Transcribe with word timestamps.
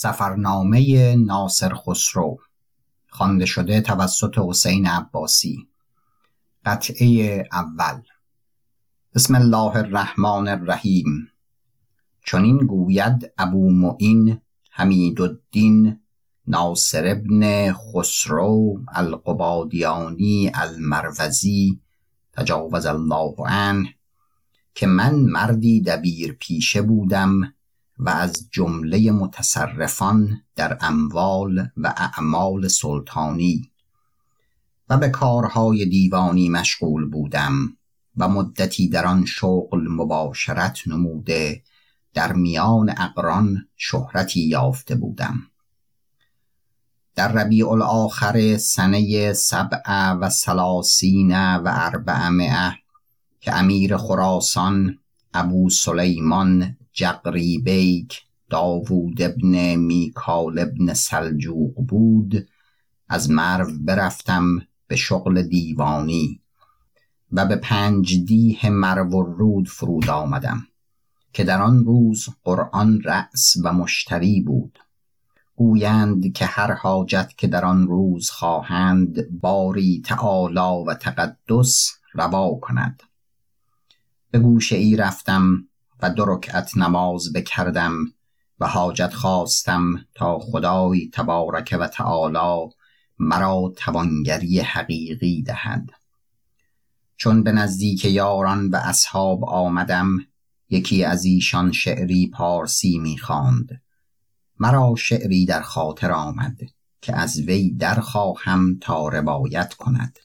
سفرنامه 0.00 1.14
ناصر 1.16 1.74
خسرو 1.74 2.38
خوانده 3.08 3.46
شده 3.46 3.80
توسط 3.80 4.38
حسین 4.38 4.86
عباسی. 4.86 5.68
قطعه 6.64 7.42
اول. 7.52 8.02
بسم 9.14 9.34
الله 9.34 9.76
الرحمن 9.76 10.48
الرحیم. 10.48 11.28
چنین 12.26 12.56
گوید 12.56 13.32
ابو 13.38 13.70
معین 13.70 14.40
حمید 14.70 15.20
الدین 15.20 16.00
ناصر 16.46 17.06
ابن 17.06 17.72
خسرو 17.72 18.80
القبادیانی 18.94 20.50
المروزی 20.54 21.80
تجاوز 22.32 22.86
الله 22.86 23.34
عنه 23.46 23.94
که 24.74 24.86
من 24.86 25.14
مردی 25.14 25.80
دبیر 25.80 26.32
پیشه 26.32 26.82
بودم 26.82 27.54
و 27.98 28.08
از 28.08 28.48
جمله 28.50 29.10
متصرفان 29.10 30.42
در 30.56 30.78
اموال 30.80 31.68
و 31.76 31.94
اعمال 31.96 32.68
سلطانی. 32.68 33.70
و 34.88 34.98
به 34.98 35.08
کارهای 35.08 35.86
دیوانی 35.86 36.48
مشغول 36.48 37.10
بودم 37.10 37.76
و 38.16 38.28
مدتی 38.28 38.88
در 38.88 39.06
آن 39.06 39.24
شغل 39.24 39.88
مباشرت 39.88 40.88
نموده 40.88 41.62
در 42.14 42.32
میان 42.32 42.94
اقران 42.98 43.68
شهرتی 43.76 44.40
یافته 44.40 44.94
بودم. 44.94 45.42
در 47.14 47.32
ربیع 47.32 47.68
الاخر 47.68 48.56
سنه 48.56 49.32
سبع 49.32 50.12
و 50.12 50.30
سلاسین 50.30 51.56
و 51.56 51.66
اربعمعه 51.66 52.78
که 53.40 53.54
امیر 53.54 53.96
خراسان 53.96 54.98
ابو 55.34 55.70
سلیمان 55.70 56.76
جقری 56.98 57.58
بیک 57.58 58.22
داوود 58.50 59.22
ابن 59.22 59.74
میکال 59.74 60.58
ابن 60.58 60.94
سلجوق 60.94 61.74
بود. 61.88 62.48
از 63.08 63.30
مرو 63.30 63.70
برفتم 63.80 64.58
به 64.86 64.96
شغل 64.96 65.42
دیوانی 65.42 66.40
و 67.32 67.46
به 67.46 67.56
پنج 67.56 68.24
دیه 68.24 68.70
مرو 68.70 69.22
رود 69.22 69.68
فرود 69.68 70.10
آمدم 70.10 70.66
که 71.32 71.44
در 71.44 71.62
آن 71.62 71.84
روز 71.84 72.28
قرآن 72.44 73.00
رأس 73.00 73.56
و 73.64 73.72
مشتری 73.72 74.40
بود. 74.40 74.78
گویند 75.56 76.32
که 76.32 76.46
هر 76.46 76.72
حاجت 76.72 77.32
که 77.36 77.46
در 77.46 77.64
آن 77.64 77.86
روز 77.86 78.30
خواهند 78.30 79.40
باری 79.40 80.02
تعالی 80.04 80.84
و 80.86 80.94
تقدس 80.94 81.98
روا 82.12 82.58
کند. 82.62 83.02
به 84.30 84.38
گوشه 84.38 84.76
ای 84.76 84.96
رفتم 84.96 85.68
و 86.02 86.10
دو 86.10 86.24
رکعت 86.24 86.76
نماز 86.76 87.32
بکردم 87.32 87.96
و 88.60 88.66
حاجت 88.66 89.14
خواستم 89.14 90.06
تا 90.14 90.38
خدای 90.38 91.10
تبارک 91.12 91.76
و 91.80 91.88
تعالی 91.88 92.70
مرا 93.18 93.72
توانگری 93.76 94.60
حقیقی 94.60 95.42
دهد. 95.42 95.90
چون 97.16 97.42
به 97.42 97.52
نزدیک 97.52 98.04
یاران 98.04 98.68
و 98.68 98.76
اصحاب 98.76 99.44
آمدم 99.44 100.18
یکی 100.70 101.04
از 101.04 101.24
ایشان 101.24 101.72
شعری 101.72 102.30
پارسی 102.34 102.98
می‌خواند 102.98 103.82
مرا 104.60 104.94
شعری 104.98 105.46
در 105.46 105.62
خاطر 105.62 106.12
آمد 106.12 106.58
که 107.00 107.16
از 107.16 107.38
وی 107.38 107.70
درخواهم 107.70 108.78
تا 108.80 109.08
روایت 109.08 109.74
کند. 109.74 110.18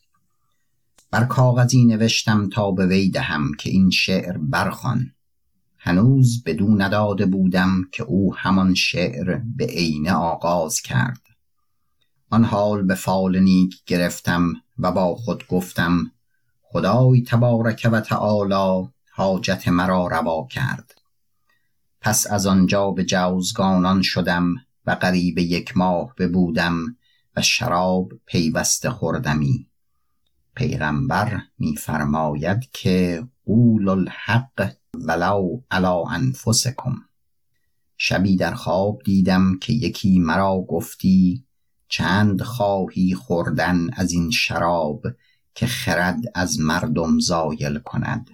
بر 1.12 1.24
کاغذی 1.24 1.86
نوشتم 1.86 2.50
تا 2.50 2.72
به 2.72 2.88
وی 2.88 3.10
دهم 3.10 3.52
که 3.60 3.70
این 3.70 3.90
شعر 3.90 4.38
برخوان. 4.38 5.12
هنوز 5.86 6.44
بدو 6.44 6.68
نداده 6.68 7.26
بودم 7.26 7.82
که 7.92 8.04
او 8.04 8.36
همان 8.36 8.74
شعر 8.74 9.42
به 9.56 9.66
عینه 9.66 10.14
آغاز 10.14 10.82
کرد. 10.82 11.22
آن 12.30 12.44
حال 12.44 12.84
به 12.84 12.96
فال 12.96 13.40
نیک 13.40 13.84
گرفتم 13.86 14.54
و 14.80 14.92
با 14.92 15.16
خود 15.16 15.48
گفتم 15.48 16.12
خدای 16.62 17.22
تبارک 17.22 17.90
و 17.92 18.02
تعالی 18.02 18.90
حاجت 19.12 19.68
مرا 19.68 20.08
روا 20.08 20.48
کرد. 20.52 20.96
پس 22.02 22.28
از 22.32 22.46
آنجا 22.46 22.92
به 22.92 23.06
جوزگانان 23.06 24.02
شدم 24.02 24.56
و 24.86 24.92
قریب 24.92 25.38
یک 25.38 25.78
ماه 25.78 26.14
ببودم 26.18 26.98
و 27.36 27.42
شراب 27.42 28.12
پیوسته 28.26 28.90
خوردمی. 28.90 29.68
پیغمبر 30.56 31.42
میفرماید 31.60 32.70
که 32.72 33.28
قول 33.46 33.90
الحق 33.90 34.74
ولو 34.96 35.62
علی 35.72 36.04
انفسکم. 36.10 36.96
شبی 37.98 38.36
در 38.36 38.54
خواب 38.54 39.02
دیدم 39.06 39.60
که 39.60 39.74
یکی 39.74 40.20
مرا 40.20 40.66
گفتی 40.70 41.46
چند 41.88 42.42
خواهی 42.42 43.16
خوردن 43.16 43.94
از 43.94 44.12
این 44.12 44.32
شراب 44.32 45.06
که 45.56 45.68
خرد 45.68 46.20
از 46.36 46.60
مردم 46.60 47.20
زایل 47.20 47.80
کند. 47.80 48.30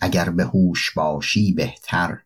اگر 0.00 0.30
به 0.30 0.44
هوش 0.44 0.90
باشی 0.90 1.52
بهتر. 1.52 2.18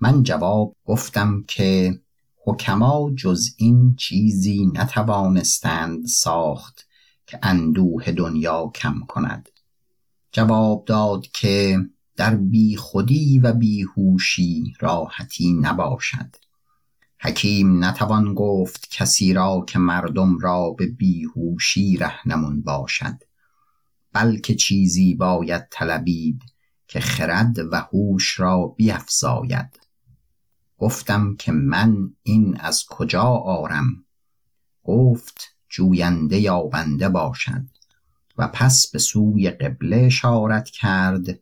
من 0.00 0.22
جواب 0.22 0.76
گفتم 0.84 1.44
که 1.48 2.00
حکما 2.44 3.10
جز 3.16 3.48
این 3.56 3.96
چیزی 3.96 4.66
نتوانستند 4.74 6.06
ساخت 6.06 6.88
که 7.26 7.38
اندوه 7.42 8.12
دنیا 8.12 8.72
کم 8.74 9.00
کند. 9.08 9.48
جواب 10.32 10.84
داد 10.84 11.26
که 11.26 11.78
در 12.16 12.36
بیخودی 12.36 13.38
و 13.38 13.52
بیهوشی 13.52 14.74
راحتی 14.80 15.52
نباشد. 15.52 16.36
حکیم 17.18 17.84
نتوان 17.84 18.34
گفت 18.34 18.90
کسی 18.90 19.32
را 19.32 19.64
که 19.68 19.78
مردم 19.78 20.38
را 20.38 20.70
به 20.70 20.86
بیهوشی 20.86 21.96
رهنمون 21.96 22.62
باشد. 22.62 23.22
بلکه 24.12 24.54
چیزی 24.54 25.14
باید 25.14 25.68
طلبید 25.70 26.42
که 26.88 27.00
خرد 27.00 27.58
و 27.72 27.76
هوش 27.76 28.40
را 28.40 28.66
بیفزاید. 28.66 29.80
گفتم 30.78 31.36
که 31.36 31.52
من 31.52 32.10
این 32.22 32.56
از 32.60 32.84
کجا 32.86 33.22
آرم؟ 33.22 34.04
گفت 34.84 35.56
جوینده 35.68 36.38
یابنده 36.38 37.08
باشد. 37.08 37.64
و 38.38 38.48
پس 38.48 38.90
به 38.90 38.98
سوی 38.98 39.50
قبله 39.50 39.96
اشارت 39.96 40.70
کرد 40.70 41.41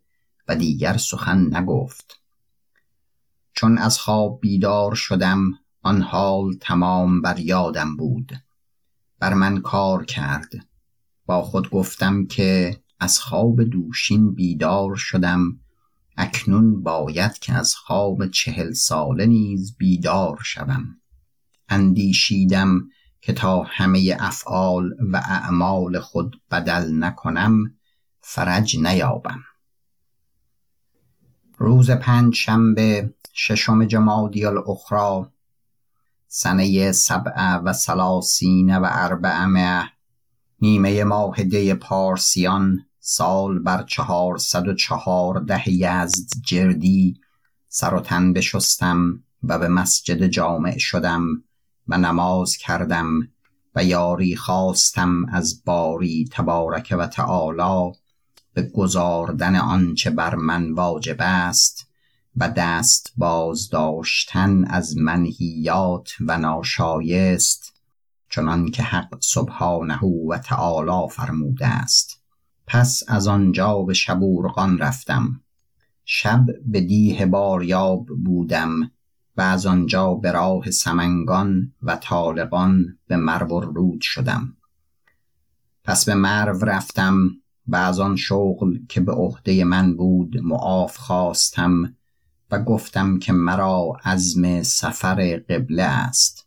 دیگر 0.55 0.97
سخن 0.97 1.57
نگفت. 1.57 2.21
چون 3.53 3.79
از 3.79 3.99
خواب 3.99 4.41
بیدار 4.41 4.95
شدم 4.95 5.51
آن 5.83 6.03
حال 6.03 6.57
تمام 6.61 7.23
بر 7.23 7.39
یادم 7.39 7.97
بود. 7.97 8.33
بر 9.19 9.35
من 9.35 9.61
کار 9.61 10.05
کرد. 10.05 10.53
با 11.27 11.43
خود 11.43 11.71
گفتم 11.71 12.27
که 12.27 12.81
از 13.01 13.19
خواب 13.19 13.63
دوشین 13.63 14.35
بیدار 14.35 14.97
شدم. 14.97 15.61
اکنون 16.17 16.83
باید 16.83 17.39
که 17.39 17.53
از 17.53 17.75
خواب 17.75 18.27
چهل 18.27 18.73
ساله 18.73 19.27
نیز 19.27 19.77
بیدار 19.77 20.39
شوم. 20.45 21.01
اندیشیدم 21.69 22.89
که 23.21 23.33
تا 23.33 23.63
همه 23.63 24.17
افعال 24.21 24.91
و 25.13 25.17
اعمال 25.17 25.99
خود 25.99 26.41
بدل 26.51 27.05
نکنم 27.05 27.75
فرج 28.21 28.79
نیابم. 28.79 29.45
روز 31.63 31.91
پنج 31.91 32.35
شنبه 32.35 33.15
ششم 33.33 33.85
جمادی 33.85 34.47
الاخرى 34.47 35.27
سنه 36.29 36.93
سبع 36.93 37.57
و 37.57 37.73
سلاسین 37.73 38.77
و 38.77 38.89
اربعمه 38.91 39.91
نیمه 40.61 41.05
ماه 41.05 41.43
دی 41.43 41.75
پارسیان 41.75 42.87
سال 43.01 43.59
بر 43.59 43.83
چهارصد 43.83 44.69
و 44.69 44.75
چهارده 44.75 45.69
یزد 45.69 46.29
جردی 46.47 47.21
سر 47.69 47.95
و 47.95 48.01
تن 48.01 48.33
بشستم 48.33 49.25
و 49.43 49.59
به 49.59 49.69
مسجد 49.69 50.27
جامع 50.27 50.79
شدم 50.79 51.25
و 51.89 51.99
نماز 51.99 52.57
کردم 52.57 53.29
و 53.75 53.85
یاری 53.85 54.37
خواستم 54.37 55.27
از 55.33 55.65
باری 55.65 56.29
تبارک 56.33 56.95
و 56.99 57.07
تعالی 57.07 58.00
به 58.55 58.63
گزاردن 58.63 59.57
آنچه 59.57 60.11
بر 60.11 60.35
من 60.35 60.73
واجب 60.73 61.17
است 61.19 61.87
و 62.37 62.49
دست 62.49 63.13
باز 63.17 63.69
داشتن 63.69 64.65
از 64.65 64.97
منهیات 64.97 66.11
و 66.21 66.39
ناشایست 66.39 67.81
چنان 68.31 68.71
که 68.71 68.83
حق 68.83 69.19
سبحانه 69.21 70.01
و 70.29 70.39
تعالی 70.39 71.09
فرموده 71.11 71.67
است. 71.67 72.23
پس 72.67 73.03
از 73.09 73.29
آنجا 73.29 73.83
به 73.83 73.95
شبورغان 73.95 74.79
رفتم. 74.79 75.41
شب 76.05 76.47
به 76.67 76.81
دیه 76.81 77.27
باریاب 77.27 78.07
بودم 78.25 78.91
و 79.37 79.41
از 79.41 79.67
آنجا 79.67 80.15
به 80.15 80.33
راه 80.33 80.71
سمنگان 80.71 81.73
و 81.83 81.97
طالقان 81.97 82.99
به 83.07 83.17
مرو 83.17 83.61
رود 83.61 84.01
شدم. 84.01 84.57
پس 85.85 86.05
به 86.05 86.15
مرو 86.15 86.65
رفتم 86.65 87.31
و 87.67 87.77
از 87.77 88.01
آن 88.01 88.17
شغل 88.17 88.79
که 88.89 89.01
به 89.01 89.13
عهده 89.13 89.65
من 89.65 89.97
بود 89.97 90.37
معاف 90.43 90.97
خواستم 90.97 91.97
و 92.51 92.63
گفتم 92.63 93.19
که 93.19 93.33
مرا 93.33 93.97
عزم 94.05 94.63
سفر 94.63 95.43
قبله 95.49 95.83
است. 95.83 96.47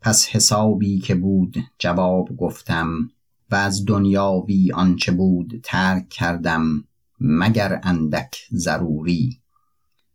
پس 0.00 0.28
حسابی 0.28 0.98
که 0.98 1.14
بود 1.14 1.56
جواب 1.78 2.36
گفتم 2.36 3.10
و 3.50 3.54
از 3.54 3.84
دنیاوی 3.86 4.72
آنچه 4.72 5.12
بود 5.12 5.60
ترک 5.64 6.08
کردم 6.08 6.84
مگر 7.20 7.80
اندک 7.82 8.36
ضروری. 8.52 9.42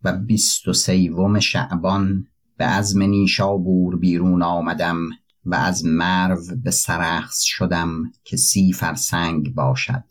و 0.04 0.18
بیست 0.18 0.68
و 0.68 0.74
سیوم 0.74 1.40
شعبان 1.40 2.28
به 2.58 2.66
عزم 2.66 3.02
نیشابور 3.02 3.96
بیرون 3.96 4.44
آمدم 4.44 5.10
و 5.48 5.56
از 5.56 5.86
مرو 5.86 6.42
به 6.64 6.72
سرخس 6.72 7.42
شدم 7.42 8.12
که 8.24 8.38
سی 8.38 8.74
فرسنگ 8.74 9.54
باشد 9.54 10.04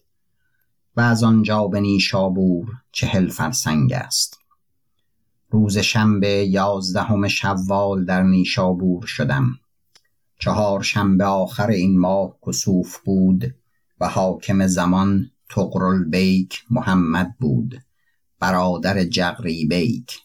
و 0.96 1.00
از 1.00 1.22
آنجا 1.22 1.66
به 1.66 1.80
نیشابور 1.80 2.66
چهل 2.92 3.28
فرسنگ 3.28 3.92
است. 3.92 4.38
روز 5.50 5.78
شنبه 5.78 6.28
یازدهم 6.28 7.28
شوال 7.28 8.04
در 8.04 8.22
نیشابور 8.22 9.06
شدم. 9.06 9.58
چهار 10.38 10.82
شنبه 10.82 11.24
آخر 11.24 11.66
این 11.66 11.98
ماه 11.98 12.36
کسوف 12.46 12.98
بود 12.98 13.54
و 14.00 14.08
حاکم 14.08 14.66
زمان 14.66 15.30
بیک 16.10 16.64
محمد 16.70 17.34
بود 17.40 17.82
برادر 18.40 19.04
جغری 19.04 19.66
بیک 19.66 20.18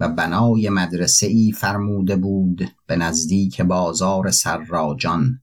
و 0.00 0.08
بنای 0.08 0.68
مدرسه 0.68 1.26
ای 1.26 1.52
فرموده 1.52 2.16
بود 2.16 2.70
به 2.86 2.96
نزدیک 2.96 3.60
بازار 3.60 4.30
سراجان. 4.30 5.40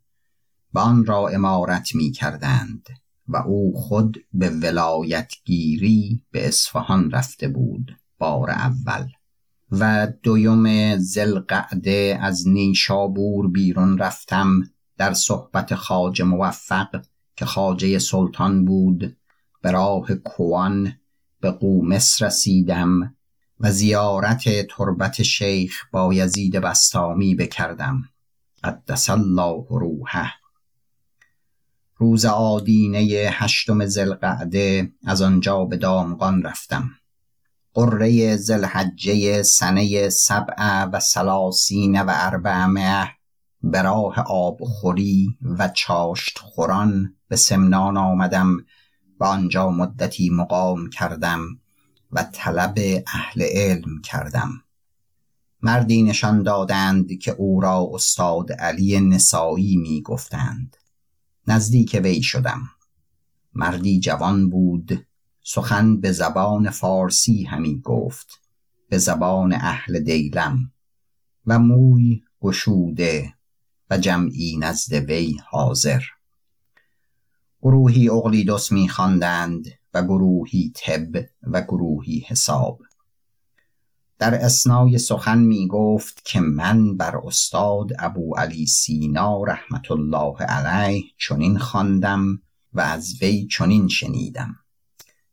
و 0.74 0.80
آن 0.80 1.06
را 1.06 1.28
امارت 1.28 1.96
می 1.96 2.12
کردند 2.12 2.90
و 3.28 3.38
او 3.38 3.74
خود 3.76 4.18
به 4.34 4.50
ولایتگیری 4.50 6.24
به 6.32 6.48
اصفهان 6.48 7.12
رفته 7.12 7.48
بود 7.48 7.98
بار 8.18 8.50
اول. 8.50 9.08
و 9.72 10.08
دویم 10.24 10.98
زلقعده 10.98 12.20
از 12.22 12.48
نیشابور 12.48 13.48
بیرون 13.48 13.98
رفتم 13.98 14.62
در 14.98 15.14
صحبت 15.14 15.76
خاج 15.76 16.22
موفق 16.22 17.06
که 17.36 17.46
خاجه 17.46 18.00
سلطان 18.00 18.66
بود. 18.66 19.18
به 19.62 19.72
راه 19.72 20.16
کوان 20.16 20.94
به 21.42 21.52
قومس 21.52 22.22
رسیدم 22.22 23.16
و 23.64 23.72
زیارت 23.72 24.68
تربت 24.68 25.24
شیخ 25.24 25.74
با 25.92 26.14
یزید 26.14 26.56
بستامی 26.56 27.36
بکردم. 27.36 28.04
قدس 28.64 29.10
الله 29.10 29.66
روحه. 29.70 30.32
روز 31.98 32.26
آدینه 32.26 33.00
هشتم 33.32 33.86
زلقعده 33.86 34.92
از 35.06 35.22
آنجا 35.22 35.66
به 35.66 35.78
دامغان 35.78 36.44
رفتم. 36.44 36.90
قره 37.74 38.38
زلحجه 38.38 39.44
سنه 39.44 40.10
سبع 40.10 40.84
و 40.84 41.00
سلاسین 41.00 42.02
و 42.02 42.12
اربعمه 42.16 43.08
به 43.62 43.82
راه 43.82 44.20
آبخوری 44.20 45.38
و 45.42 45.68
چاشت 45.68 46.40
خوران 46.40 47.16
به 47.28 47.36
سمنان 47.36 47.98
آمدم 47.98 48.58
و 49.20 49.26
آنجا 49.26 49.70
مدتی 49.70 50.30
مقام 50.30 50.90
کردم. 50.90 51.42
و 52.16 52.24
طلب 52.34 53.04
اهل 53.08 53.42
علم 53.42 54.02
کردم. 54.02 54.64
مردی 55.62 56.04
نشان 56.04 56.44
دادند 56.44 57.20
که 57.20 57.32
او 57.32 57.62
را 57.62 57.90
استاد 57.94 58.52
علی 58.52 59.00
نسایی 59.00 59.78
می 59.78 60.02
گفتند. 60.02 60.78
نزدیک 61.48 62.00
وی 62.04 62.24
شدم. 62.24 62.62
مردی 63.54 64.00
جوان 64.00 64.50
بود. 64.50 65.06
سخن 65.44 66.02
به 66.02 66.12
زبان 66.12 66.70
فارسی 66.70 67.44
همی 67.44 67.82
گفت. 67.82 68.28
به 68.90 68.98
زبان 68.98 69.54
اهل 69.54 70.00
دیلم. 70.00 70.72
و 71.48 71.60
موی 71.60 72.22
گشوده 72.42 73.34
و 73.90 73.98
جمعی 73.98 74.58
نزد 74.58 74.94
وی 74.94 75.38
حاضر. 75.50 76.02
گروهی 77.62 78.10
اقلیدس 78.10 78.72
می 78.72 78.90
خواندند. 78.90 79.66
و 79.94 80.04
گروهی 80.04 80.72
طب 80.76 81.26
و 81.44 81.62
گروهی 81.62 82.26
حساب. 82.28 82.80
در 84.20 84.36
اسنای 84.36 84.98
سخن 84.98 85.40
می 85.40 85.68
گفت 85.68 86.26
که 86.26 86.40
من 86.40 86.98
بر 86.98 87.18
استاد 87.18 87.90
ابو 88.00 88.36
علی 88.36 88.66
سینا 88.66 89.44
رحمت 89.44 89.92
الله 89.92 90.38
علیه 90.38 91.04
چنین 91.18 91.58
خواندم 91.58 92.42
و 92.74 92.82
از 92.82 93.14
وی 93.22 93.48
چنین 93.48 93.88
شنیدم. 93.88 94.56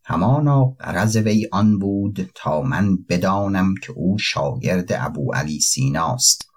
همانا 0.05 0.65
قرض 0.65 1.17
وی 1.17 1.49
آن 1.53 1.79
بود 1.79 2.31
تا 2.35 2.63
من 2.63 2.97
بدانم 2.97 3.75
که 3.75 3.93
او 3.93 4.19
شاگرد 4.19 4.93
ابو 4.93 5.33
علی 5.33 5.61
سیناست. 5.61 6.51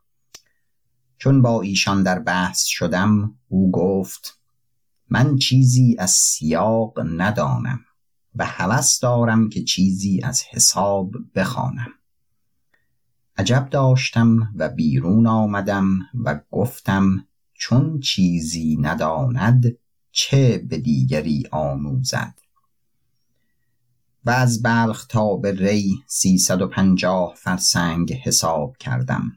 چون 1.17 1.41
با 1.41 1.61
ایشان 1.61 2.03
در 2.03 2.19
بحث 2.19 2.63
شدم 2.63 3.35
او 3.47 3.71
گفت 3.71 4.39
من 5.09 5.37
چیزی 5.37 5.95
از 5.99 6.11
سیاق 6.11 6.99
ندانم. 6.99 7.79
و 8.35 8.45
هوس 8.45 8.99
دارم 8.99 9.49
که 9.49 9.63
چیزی 9.63 10.21
از 10.23 10.43
حساب 10.51 11.11
بخوانم. 11.35 11.91
عجب 13.37 13.67
داشتم 13.71 14.53
و 14.55 14.69
بیرون 14.69 15.27
آمدم 15.27 15.99
و 16.23 16.39
گفتم 16.51 17.27
چون 17.53 17.99
چیزی 17.99 18.77
نداند 18.81 19.77
چه 20.11 20.57
به 20.57 20.77
دیگری 20.77 21.43
آموزد. 21.51 22.33
و 24.25 24.29
از 24.29 24.61
بلخ 24.61 25.05
تا 25.05 25.35
به 25.35 25.51
ری 25.51 26.03
سیصد 26.07 26.61
و 26.61 26.67
پنجاه 26.67 27.33
فرسنگ 27.35 28.13
حساب 28.13 28.77
کردم 28.77 29.31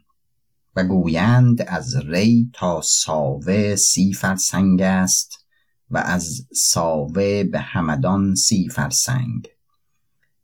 و 0.76 0.84
گویند 0.84 1.62
از 1.62 1.96
ری 1.96 2.50
تا 2.52 2.80
ساوه 2.84 3.76
سی 3.76 4.12
فرسنگ 4.12 4.82
است. 4.82 5.45
و 5.90 5.98
از 5.98 6.46
ساوه 6.54 7.44
به 7.44 7.60
همدان 7.60 8.34
سی 8.34 8.68
فرسنگ 8.68 9.48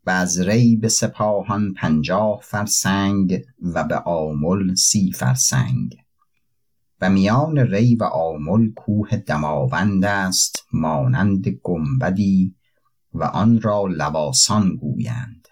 و 0.07 0.11
از 0.11 0.41
ری 0.41 0.77
به 0.77 0.89
سپاهان 0.89 1.75
پنجاه 1.75 2.41
فرسنگ 2.43 3.45
و 3.63 3.85
به 3.85 3.97
آمل 3.99 4.75
سی 4.75 5.13
فرسنگ. 5.13 5.97
و 7.01 7.11
میان 7.11 7.59
ری 7.59 7.97
و 7.97 8.05
آمل 8.05 8.71
کوه 8.71 9.17
دماوند 9.17 10.05
است 10.05 10.67
مانند 10.73 11.49
گنبدی 11.49 12.55
و 13.15 13.25
آن 13.25 13.61
را 13.61 13.87
لواسان 13.87 14.77
گویند 14.77 15.49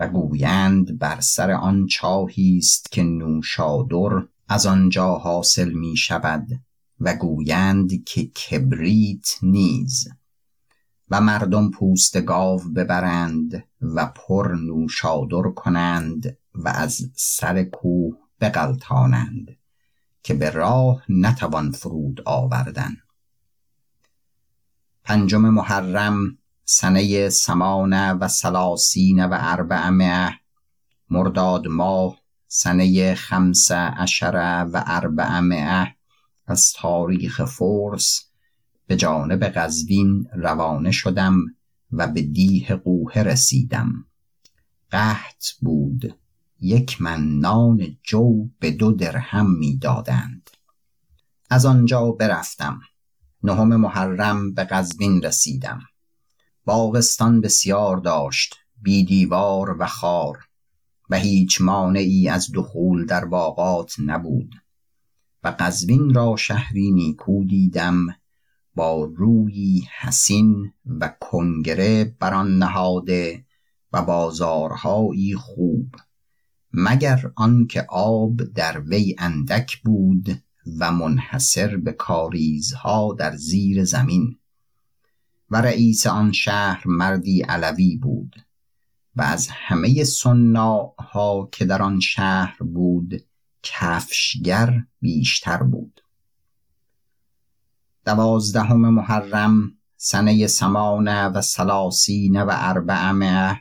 و 0.00 0.08
گویند 0.08 0.98
بر 0.98 1.20
سر 1.20 1.50
آن 1.50 1.86
چاهی 1.86 2.58
است 2.58 2.92
که 2.92 3.02
نوشادر 3.02 4.26
از 4.48 4.66
آنجا 4.66 5.14
حاصل 5.14 5.72
می 5.72 5.96
شود 5.96 6.48
و 7.00 7.14
گویند 7.14 8.04
که 8.04 8.26
کبریت 8.26 9.28
نیز. 9.42 10.08
و 11.10 11.20
مردم 11.20 11.70
پوست 11.70 12.20
گاو 12.20 12.60
ببرند 12.76 13.64
و 13.80 14.06
پر 14.06 14.54
نوشادر 14.54 15.50
کنند 15.56 16.38
و 16.54 16.68
از 16.68 17.10
سر 17.14 17.62
کوه 17.62 18.16
بغلطانند 18.40 19.56
که 20.22 20.34
به 20.34 20.50
راه 20.50 21.02
نتوان 21.08 21.72
فرود 21.72 22.20
آوردن. 22.24 22.96
پنجم 25.04 25.40
محرم 25.40 26.38
سنه 26.64 27.28
سمانه 27.28 28.12
و 28.12 28.28
سلاسین 28.28 29.24
و 29.24 29.36
اربعمه 29.40 30.40
مرداد 31.10 31.66
ماه 31.68 32.16
سنه 32.46 33.14
خمسه 33.14 33.74
عشره 33.74 34.62
و 34.62 34.82
اربعمه 34.86 35.94
از 36.50 36.72
تاریخ 36.72 37.44
فورس 37.44 38.24
به 38.86 38.96
جانب 38.96 39.44
قزوین 39.44 40.26
روانه 40.32 40.90
شدم 40.90 41.34
و 41.92 42.06
به 42.06 42.22
دیه 42.22 42.74
قوه 42.74 43.18
رسیدم. 43.18 43.92
قحط 44.90 45.44
بود. 45.60 46.18
یک 46.60 47.02
من 47.02 47.38
نان 47.38 47.96
جو 48.02 48.48
به 48.60 48.70
دو 48.70 48.92
درهم 48.92 49.58
می‌دادند 49.58 50.50
از 51.50 51.66
آنجا 51.66 52.10
برفتم. 52.10 52.80
نهم 53.42 53.76
محرم 53.76 54.54
به 54.54 54.64
قزوین 54.64 55.22
رسیدم. 55.22 55.80
باغستان 56.64 57.40
بسیار 57.40 57.96
داشت 57.96 58.54
بی 58.82 59.04
دیوار 59.04 59.76
و 59.78 59.86
خار 59.86 60.38
و 61.10 61.16
هیچ 61.18 61.60
مانعی 61.60 62.28
از 62.28 62.48
دخول 62.54 63.06
در 63.06 63.24
باغات 63.24 63.94
نبود. 63.98 64.54
و 65.44 65.54
قزوین 65.58 66.14
را 66.14 66.36
شهری 66.36 66.90
نیکو 66.90 67.44
دیدم. 67.44 68.06
با 68.74 69.04
روی 69.16 69.82
حسین 70.00 70.72
و 70.86 71.14
کنگره 71.20 72.16
بر 72.20 72.42
نهاده 72.42 73.44
و 73.92 74.02
بازارهایی 74.02 75.34
خوب. 75.34 75.94
مگر 76.72 77.32
آنکه 77.36 77.86
آب 77.88 78.42
در 78.42 78.80
وی 78.80 79.16
اندک 79.18 79.82
بود 79.82 80.42
و 80.78 80.92
منحصر 80.92 81.76
به 81.76 81.92
کاریزها 81.92 83.16
در 83.18 83.36
زیر 83.36 83.84
زمین. 83.84 84.38
و 85.50 85.60
رئیس 85.60 86.06
آن 86.06 86.32
شهر 86.32 86.82
مردی 86.86 87.42
علوی 87.42 87.96
بود 87.96 88.36
و 89.16 89.22
از 89.22 89.48
همه 89.50 90.04
ها 90.98 91.48
که 91.52 91.64
در 91.64 91.82
آن 91.82 92.00
شهر 92.00 92.56
بود 92.62 93.27
کفشگر 93.68 94.84
بیشتر 95.00 95.62
بود. 95.62 96.00
دوازدهم 98.04 98.88
محرم 98.88 99.72
سنه 99.96 100.46
سمانه 100.46 101.24
و 101.24 101.40
سلاسین 101.40 102.42
و 102.42 102.50
اربعمه 102.50 103.60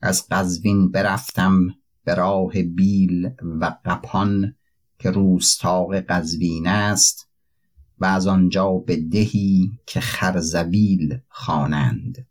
از 0.00 0.26
قزوین 0.30 0.90
برفتم 0.90 1.74
به 2.04 2.14
راه 2.14 2.62
بیل 2.62 3.30
و 3.60 3.76
قپان 3.84 4.54
که 4.98 5.10
روستاق 5.10 5.94
قزوین 5.94 6.66
است 6.66 7.28
و 7.98 8.04
از 8.04 8.26
آنجا 8.26 8.72
به 8.72 8.96
دهی 8.96 9.72
که 9.86 10.00
خرزویل 10.00 11.18
خوانند. 11.28 12.26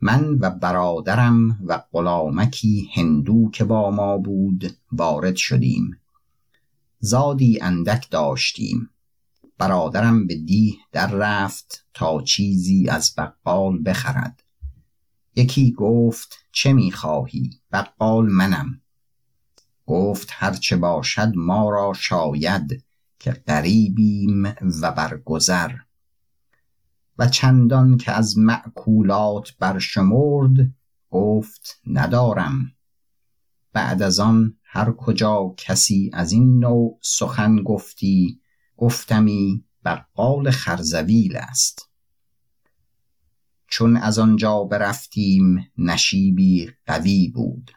من 0.00 0.38
و 0.40 0.50
برادرم 0.50 1.58
و 1.66 1.82
غلامکی 1.92 2.90
هندو 2.94 3.50
که 3.50 3.64
با 3.64 3.90
ما 3.90 4.18
بود 4.18 4.76
وارد 4.92 5.36
شدیم. 5.36 5.98
زادی 7.04 7.58
اندک 7.62 8.10
داشتیم. 8.10 8.90
برادرم 9.58 10.26
به 10.26 10.34
دیه 10.34 10.74
در 10.92 11.10
رفت 11.10 11.86
تا 11.94 12.22
چیزی 12.22 12.88
از 12.88 13.14
بقال 13.18 13.82
بخرد. 13.84 14.42
یکی 15.36 15.72
گفت 15.72 16.34
چه 16.52 16.72
می‌خواهی 16.72 17.50
بقال 17.72 18.28
منم. 18.28 18.80
گفت 19.86 20.28
هرچه 20.30 20.76
باشد 20.76 21.32
ما 21.36 21.70
را 21.70 21.92
شاید 21.92 22.84
که 23.18 23.32
غریبیم 23.32 24.54
و 24.82 24.92
برگذر 24.92 25.72
و 27.18 27.28
چندان 27.28 27.96
که 27.96 28.12
از 28.12 28.38
معکولات 28.38 29.56
برشمرد 29.58 30.74
گفت 31.10 31.80
ندارم. 31.86 32.72
بعد 33.72 34.02
از 34.02 34.20
آن 34.20 34.56
هر 34.64 34.92
کجا 34.92 35.54
کسی 35.56 36.10
از 36.12 36.32
این 36.32 36.58
نوع 36.58 36.98
سخن 37.02 37.62
گفتی 37.62 38.40
گفتمی 38.76 39.64
بقال 39.84 40.50
خرزویل 40.50 41.36
است. 41.36 41.88
چون 43.68 43.96
از 43.96 44.18
آنجا 44.18 44.64
برفتیم 44.64 45.66
نشیبی 45.78 46.70
قوی 46.86 47.28
بود. 47.28 47.70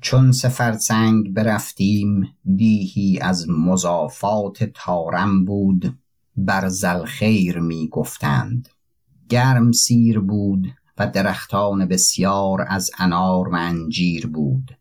چون 0.00 0.32
سفرسنگ 0.32 1.32
برفتیم 1.32 2.36
دیهی 2.56 3.18
از 3.18 3.48
مضافات 3.48 4.64
تارم 4.64 5.44
بود 5.44 5.98
بر 6.36 6.68
زلخیر 6.68 7.58
می 7.58 7.88
گفتند. 7.88 8.68
گرم 9.28 9.72
سیر 9.72 10.18
بود 10.18 10.66
و 10.98 11.06
درختان 11.06 11.86
بسیار 11.86 12.64
از 12.68 12.90
انار 12.98 13.48
و 13.48 13.54
انجیر 13.54 14.26
بود. 14.26 14.76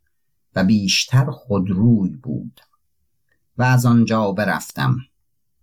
و 0.56 0.64
بیشتر 0.64 1.32
خودروی 1.32 2.10
بود 2.10 2.62
و 3.58 3.64
از 3.64 3.86
آنجا 3.86 4.32
برفتم. 4.32 4.98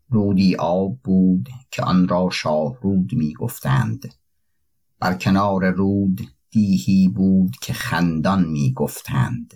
رودی 0.09 0.57
آب 0.57 0.99
بود 1.05 1.49
که 1.71 1.83
آن 1.83 2.09
را 2.09 2.31
شاهرود 2.33 3.13
می 3.13 3.33
گفتند 3.33 4.15
بر 4.99 5.15
کنار 5.15 5.71
رود 5.71 6.21
دیهی 6.51 7.09
بود 7.09 7.57
که 7.63 7.73
خندان 7.73 8.45
می 8.45 8.73
گفتند 8.73 9.55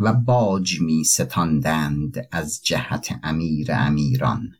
و 0.00 0.12
باج 0.12 0.80
می 0.80 1.04
ستاندند 1.04 2.28
از 2.32 2.60
جهت 2.64 3.20
امیر 3.22 3.72
امیران 3.72 4.52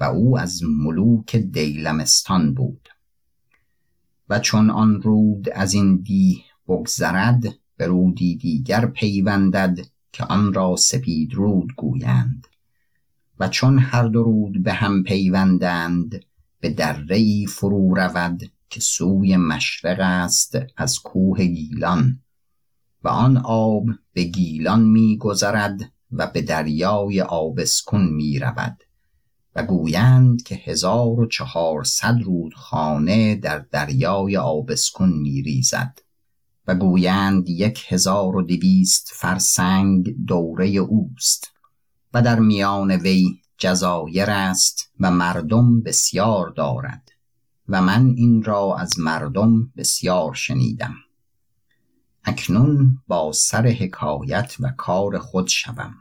و 0.00 0.04
او 0.04 0.38
از 0.38 0.62
ملوک 0.62 1.36
دیلمستان 1.36 2.54
بود. 2.54 2.88
و 4.28 4.38
چون 4.38 4.70
آن 4.70 5.02
رود 5.02 5.48
از 5.48 5.74
این 5.74 5.96
دیه 5.96 6.44
بگذرد 6.68 7.59
به 7.80 7.86
رودی 7.86 8.36
دیگر 8.36 8.86
پیوندد 8.86 9.78
که 10.12 10.24
آن 10.24 10.52
را 10.52 10.76
سپید 10.76 11.34
رود 11.34 11.74
گویند. 11.76 12.46
و 13.38 13.48
چون 13.48 13.78
هر 13.78 14.08
دو 14.08 14.22
رود 14.22 14.62
به 14.62 14.72
هم 14.72 15.02
پیوندند 15.02 16.24
به 16.60 16.70
دره 16.70 17.46
فرو 17.46 17.94
رود 17.94 18.50
که 18.70 18.80
سوی 18.80 19.36
مشرق 19.36 20.00
است 20.00 20.58
از 20.76 20.98
کوه 20.98 21.44
گیلان. 21.44 22.20
و 23.04 23.08
آن 23.08 23.36
آب 23.44 23.84
به 24.12 24.24
گیلان 24.24 24.82
می 24.82 25.16
گذرد 25.16 25.92
و 26.12 26.26
به 26.26 26.42
دریای 26.42 27.20
آبسکون 27.20 28.04
می 28.04 28.38
رود. 28.38 28.76
و 29.56 29.62
گویند 29.62 30.42
که 30.42 30.54
هزار 30.54 31.20
و 31.20 31.26
چهارصد 31.26 32.18
رودخانه 32.24 33.34
در 33.34 33.58
دریای 33.58 34.36
آبسکون 34.36 35.08
می 35.12 35.42
ریزد. 35.42 35.98
و 36.70 36.74
گویند 36.74 37.48
یک 37.48 37.84
هزار 37.88 38.36
و 38.36 38.42
دویست 38.42 39.10
فرسنگ 39.14 40.26
دوره 40.26 40.68
اوست 40.68 41.52
و 42.14 42.22
در 42.22 42.38
میان 42.38 42.90
وی 42.90 43.40
جزایر 43.58 44.30
است 44.30 44.92
و 45.00 45.10
مردم 45.10 45.82
بسیار 45.82 46.48
دارد 46.48 47.08
و 47.68 47.82
من 47.82 48.06
این 48.16 48.42
را 48.42 48.76
از 48.76 48.98
مردم 48.98 49.72
بسیار 49.76 50.34
شنیدم. 50.34 50.94
اکنون 52.24 52.98
با 53.06 53.32
سر 53.32 53.66
حکایت 53.66 54.56
و 54.60 54.72
کار 54.76 55.18
خود 55.18 55.48
شوم. 55.48 55.94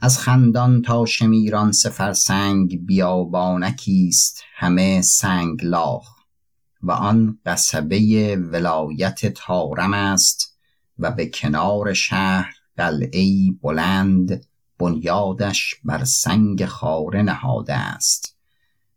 از 0.00 0.18
خندان 0.18 0.82
تا 0.82 1.04
شمیران 1.04 1.72
سفرسنگ 1.72 2.86
بیابانکی 2.86 4.06
است 4.08 4.42
همه 4.56 5.02
سنگ 5.02 5.64
لاخ 5.64 6.15
و 6.82 6.92
آن 6.92 7.38
قصبه 7.46 8.36
ولایت 8.36 9.26
تارم 9.26 9.94
است 9.94 10.58
و 10.98 11.10
به 11.10 11.26
کنار 11.26 11.92
شهر 11.92 12.54
قلعه 12.76 13.52
بلند 13.62 14.46
بنیادش 14.78 15.74
بر 15.84 16.04
سنگ 16.04 16.64
خاره 16.64 17.22
نهاده 17.22 17.74
است. 17.74 18.36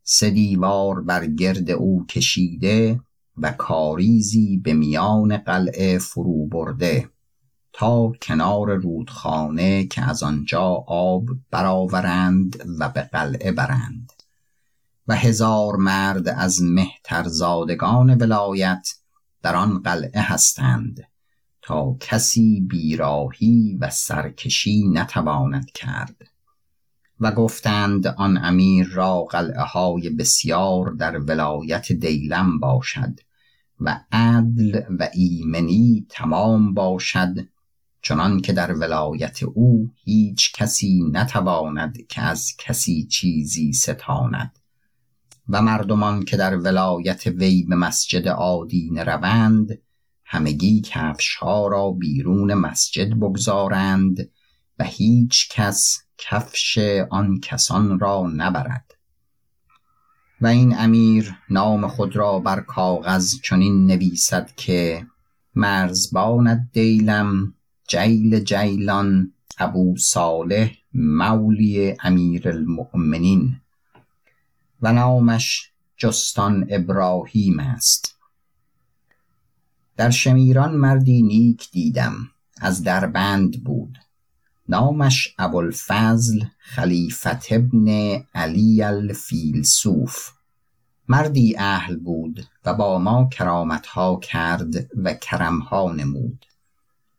سه 0.03 0.29
دیوار 0.29 1.01
بر 1.01 1.25
گرد 1.25 1.71
او 1.71 2.05
کشیده 2.05 2.99
و 3.37 3.51
کاریزی 3.51 4.57
به 4.57 4.73
میان 4.73 5.37
قلعه 5.37 5.97
فرو 5.97 6.47
برده 6.47 7.09
تا 7.73 8.11
کنار 8.21 8.75
رودخانه 8.75 9.87
که 9.87 10.01
از 10.09 10.23
آنجا 10.23 10.83
آب 10.87 11.25
برآورند 11.51 12.75
و 12.79 12.89
به 12.89 13.01
قلعه 13.01 13.51
برند. 13.51 14.11
و 15.09 15.15
هزار 15.15 15.75
مرد 15.75 16.29
از 16.29 16.61
مهترزادگان 16.61 18.17
ولایت 18.17 18.87
در 19.41 19.55
آن 19.55 19.79
قلعه 19.79 20.21
هستند 20.21 21.07
تا 21.61 21.97
کسی 21.99 22.61
بیراهی 22.69 23.77
و 23.81 23.89
سرکشی 23.89 24.87
نتواند 24.87 25.71
کرد 25.71 26.15
و 27.19 27.31
گفتند 27.31 28.07
آن 28.07 28.37
امیر 28.37 28.87
را 28.87 29.23
قلعه 29.23 29.61
های 29.61 30.09
بسیار 30.09 30.91
در 30.91 31.17
ولایت 31.17 31.91
دیلم 31.91 32.59
باشد 32.59 33.19
و 33.79 33.99
عدل 34.11 34.81
و 34.99 35.09
ایمنی 35.13 36.05
تمام 36.09 36.73
باشد 36.73 37.47
چنان 38.01 38.39
که 38.39 38.53
در 38.53 38.73
ولایت 38.73 39.43
او 39.43 39.91
هیچ 40.03 40.53
کسی 40.53 41.03
نتواند 41.11 42.07
که 42.07 42.21
از 42.21 42.55
کسی 42.57 43.03
چیزی 43.03 43.73
ستاند. 43.73 44.58
و 45.49 45.61
مردمان 45.61 46.25
که 46.25 46.37
در 46.37 46.57
ولایت 46.57 47.27
وی 47.27 47.63
به 47.63 47.75
مسجد 47.75 48.27
آدین 48.27 48.97
روند 48.97 49.81
همگی 50.25 50.81
کفش 50.81 51.35
ها 51.35 51.67
را 51.67 51.91
بیرون 51.91 52.53
مسجد 52.53 53.13
بگذارند 53.13 54.29
و 54.79 54.83
هیچ 54.83 55.49
کس 55.49 55.97
کفش 56.17 56.77
آن 57.09 57.39
کسان 57.39 57.99
را 57.99 58.31
نبرد. 58.35 58.95
و 60.41 60.47
این 60.47 60.77
امیر 60.77 61.35
نام 61.49 61.87
خود 61.87 62.15
را 62.15 62.39
بر 62.39 62.59
کاغذ 62.59 63.35
چنین 63.43 63.87
نویسد 63.87 64.51
که 64.55 65.07
مرزبان 65.55 66.69
دیلم 66.73 67.53
جیل 67.87 68.39
جیلان 68.39 69.33
ابو 69.57 69.97
صالح 69.97 70.71
مولی 70.93 71.95
امیر 72.03 72.49
المؤمنین. 72.49 73.61
و 74.81 74.93
نامش 74.93 75.71
جستان 75.97 76.67
ابراهیم 76.69 77.59
است. 77.59 78.15
در 79.97 80.09
شمیران 80.09 80.75
مردی 80.75 81.21
نیک 81.21 81.71
دیدم 81.71 82.15
از 82.61 82.83
دربند 82.83 83.63
بود. 83.63 83.97
نامش 84.69 85.35
ابوالفضل 85.37 86.45
خلیفت 86.59 87.51
ابن 87.51 87.87
علی 88.35 88.83
الفیلسوف. 88.83 90.31
مردی 91.07 91.55
اهل 91.57 91.95
بود 91.95 92.45
و 92.65 92.73
با 92.73 92.99
ما 92.99 93.29
کرامتها 93.29 94.19
کرد 94.19 94.73
و 95.03 95.13
کرمها 95.13 95.91
نمود. 95.91 96.45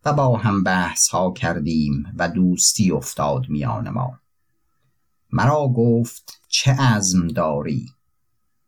و 0.05 0.13
با 0.13 0.37
هم 0.37 0.63
بحثها 0.63 1.33
کردیم 1.33 2.13
و 2.19 2.29
دوستی 2.29 2.91
افتاد 2.91 3.49
میان 3.49 3.91
ما. 3.91 4.20
مرا 5.33 5.69
گفت 5.69 6.41
چه 6.49 6.73
عزم 6.73 7.29
داری؟ 7.29 7.89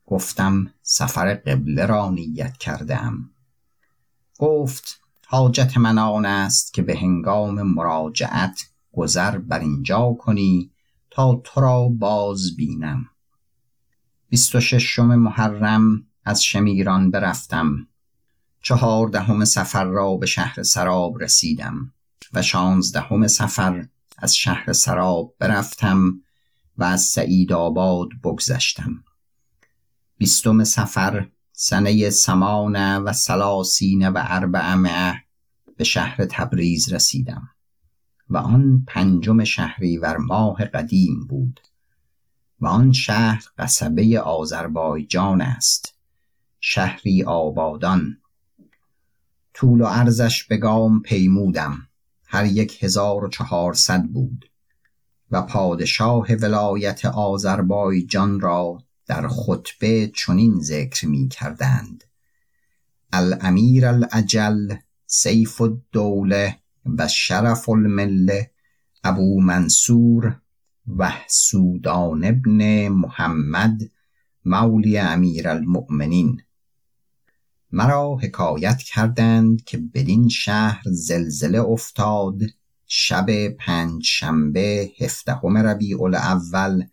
گفتم 0.06 0.74
سفر 0.82 1.34
قبله 1.34 1.86
را 1.86 2.10
نیت 2.10 2.56
کردم 2.56 3.30
گفت 4.38 5.00
حاجت 5.26 5.76
من 5.76 5.98
آن 5.98 6.26
است 6.26 6.74
که 6.74 6.82
به 6.82 6.98
هنگام 6.98 7.62
مراجعت 7.62 8.60
گذر 8.92 9.38
بر 9.38 9.58
اینجا 9.58 10.16
کنی 10.18 10.70
تا 11.10 11.40
تو 11.44 11.60
را 11.60 11.88
باز 11.88 12.56
بینم. 12.56 13.04
بیست 14.28 14.54
و 14.54 14.60
ششم 14.60 15.06
محرم 15.06 16.06
از 16.24 16.44
شمیران 16.44 17.10
برفتم. 17.10 17.88
چهاردهم 18.62 19.44
سفر 19.44 19.84
را 19.84 20.16
به 20.16 20.26
شهر 20.26 20.62
سراب 20.62 21.22
رسیدم 21.22 21.92
و 22.32 22.42
شانزدهم 22.42 23.26
سفر 23.26 23.88
از 24.18 24.36
شهر 24.36 24.72
سراب 24.72 25.34
برفتم 25.38 26.20
و 26.78 26.84
از 26.84 27.02
سعید 27.02 27.52
آباد 27.52 28.08
بگذشتم. 28.24 29.04
بیستم 30.18 30.64
سفر 30.64 31.28
سنه 31.52 32.10
سمان 32.10 33.02
و 33.02 33.12
سلاسین 33.12 34.08
و 34.08 34.14
اربعمه 34.16 35.24
به 35.76 35.84
شهر 35.84 36.24
تبریز 36.30 36.92
رسیدم 36.92 37.48
و 38.28 38.36
آن 38.36 38.84
پنجم 38.88 39.44
شهریور 39.44 40.16
ماه 40.16 40.64
قدیم 40.64 41.26
بود 41.26 41.60
و 42.60 42.66
آن 42.66 42.92
شهر 42.92 43.44
قصبه 43.58 44.20
آذربایجان 44.20 45.40
است 45.40 45.94
شهری 46.60 47.22
آبادان. 47.22 48.18
طول 49.54 49.80
و 49.80 49.84
عرضش 49.84 50.44
به 50.44 50.56
گام 50.56 51.02
پیمودم 51.02 51.88
هر 52.26 52.46
یک 52.46 52.84
هزار 52.84 53.24
و 53.24 53.28
چهارصد 53.28 54.02
بود. 54.02 54.51
و 55.32 55.42
پادشاه 55.42 56.34
ولایت 56.34 57.04
آذربایجان 57.04 58.40
را 58.40 58.78
در 59.06 59.28
خطبه 59.28 60.12
چنین 60.16 60.60
ذکر 60.60 61.06
می 61.06 61.28
کردند 61.28 62.04
الامیر 63.12 63.86
الاجل 63.86 64.74
سیف 65.06 65.60
الدوله 65.60 66.58
و 66.98 67.08
شرف 67.08 67.68
المله 67.68 68.50
ابو 69.04 69.40
منصور 69.40 70.40
وحسودان 70.86 72.24
ابن 72.24 72.88
محمد 72.88 73.80
مولی 74.44 74.98
امیر 74.98 75.48
المؤمنین. 75.48 76.42
مرا 77.72 78.16
حکایت 78.16 78.78
کردند 78.78 79.64
که 79.64 79.78
بدین 79.78 80.28
شهر 80.28 80.82
زلزله 80.86 81.60
افتاد 81.60 82.40
شب 82.94 83.48
پنج 83.48 84.04
شنبه 84.04 84.90
هفدهم 85.00 85.58
ربیع 85.58 86.02
الاول 86.02 86.84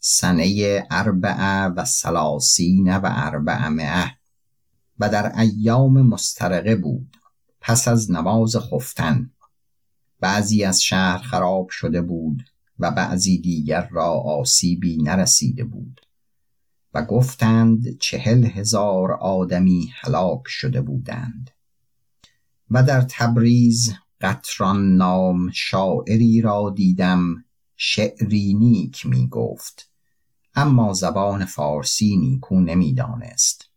سنه 0.00 0.86
اربعه 0.90 1.64
و 1.64 1.84
سلاسین 1.84 2.96
و 2.96 3.00
اربعمعه 3.04 4.16
و 4.98 5.08
در 5.08 5.38
ایام 5.38 6.02
مسترقه 6.02 6.76
بود 6.76 7.16
پس 7.60 7.88
از 7.88 8.10
نماز 8.10 8.56
خفتن. 8.56 9.30
بعضی 10.20 10.64
از 10.64 10.82
شهر 10.82 11.18
خراب 11.18 11.68
شده 11.68 12.02
بود 12.02 12.42
و 12.78 12.90
بعضی 12.90 13.38
دیگر 13.38 13.88
را 13.90 14.10
آسیبی 14.10 15.02
نرسیده 15.02 15.64
بود. 15.64 16.00
و 16.94 17.04
گفتند 17.04 17.98
چهل 17.98 18.44
هزار 18.44 19.12
آدمی 19.12 19.92
هلاک 20.00 20.42
شده 20.46 20.80
بودند. 20.80 21.50
و 22.70 22.82
در 22.82 23.00
تبریز 23.10 23.94
قطران 24.20 24.96
نام 24.96 25.50
شاعری 25.50 26.40
را 26.40 26.72
دیدم 26.76 27.44
شعری 27.76 28.54
نیک 28.54 29.06
می 29.06 29.28
گفت 29.28 29.90
اما 30.54 30.92
زبان 30.92 31.44
فارسی 31.44 32.16
نیکو 32.16 32.60
نمی‌دانست 32.60 33.68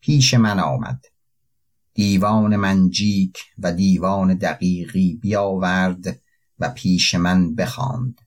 پیش 0.00 0.34
من 0.34 0.60
آمد. 0.60 1.04
دیوان 1.94 2.56
منجیک 2.56 3.38
و 3.58 3.72
دیوان 3.72 4.34
دقیقی 4.34 5.14
بیاورد 5.14 6.20
و 6.58 6.68
پیش 6.68 7.14
من 7.14 7.54
بخواند. 7.54 8.20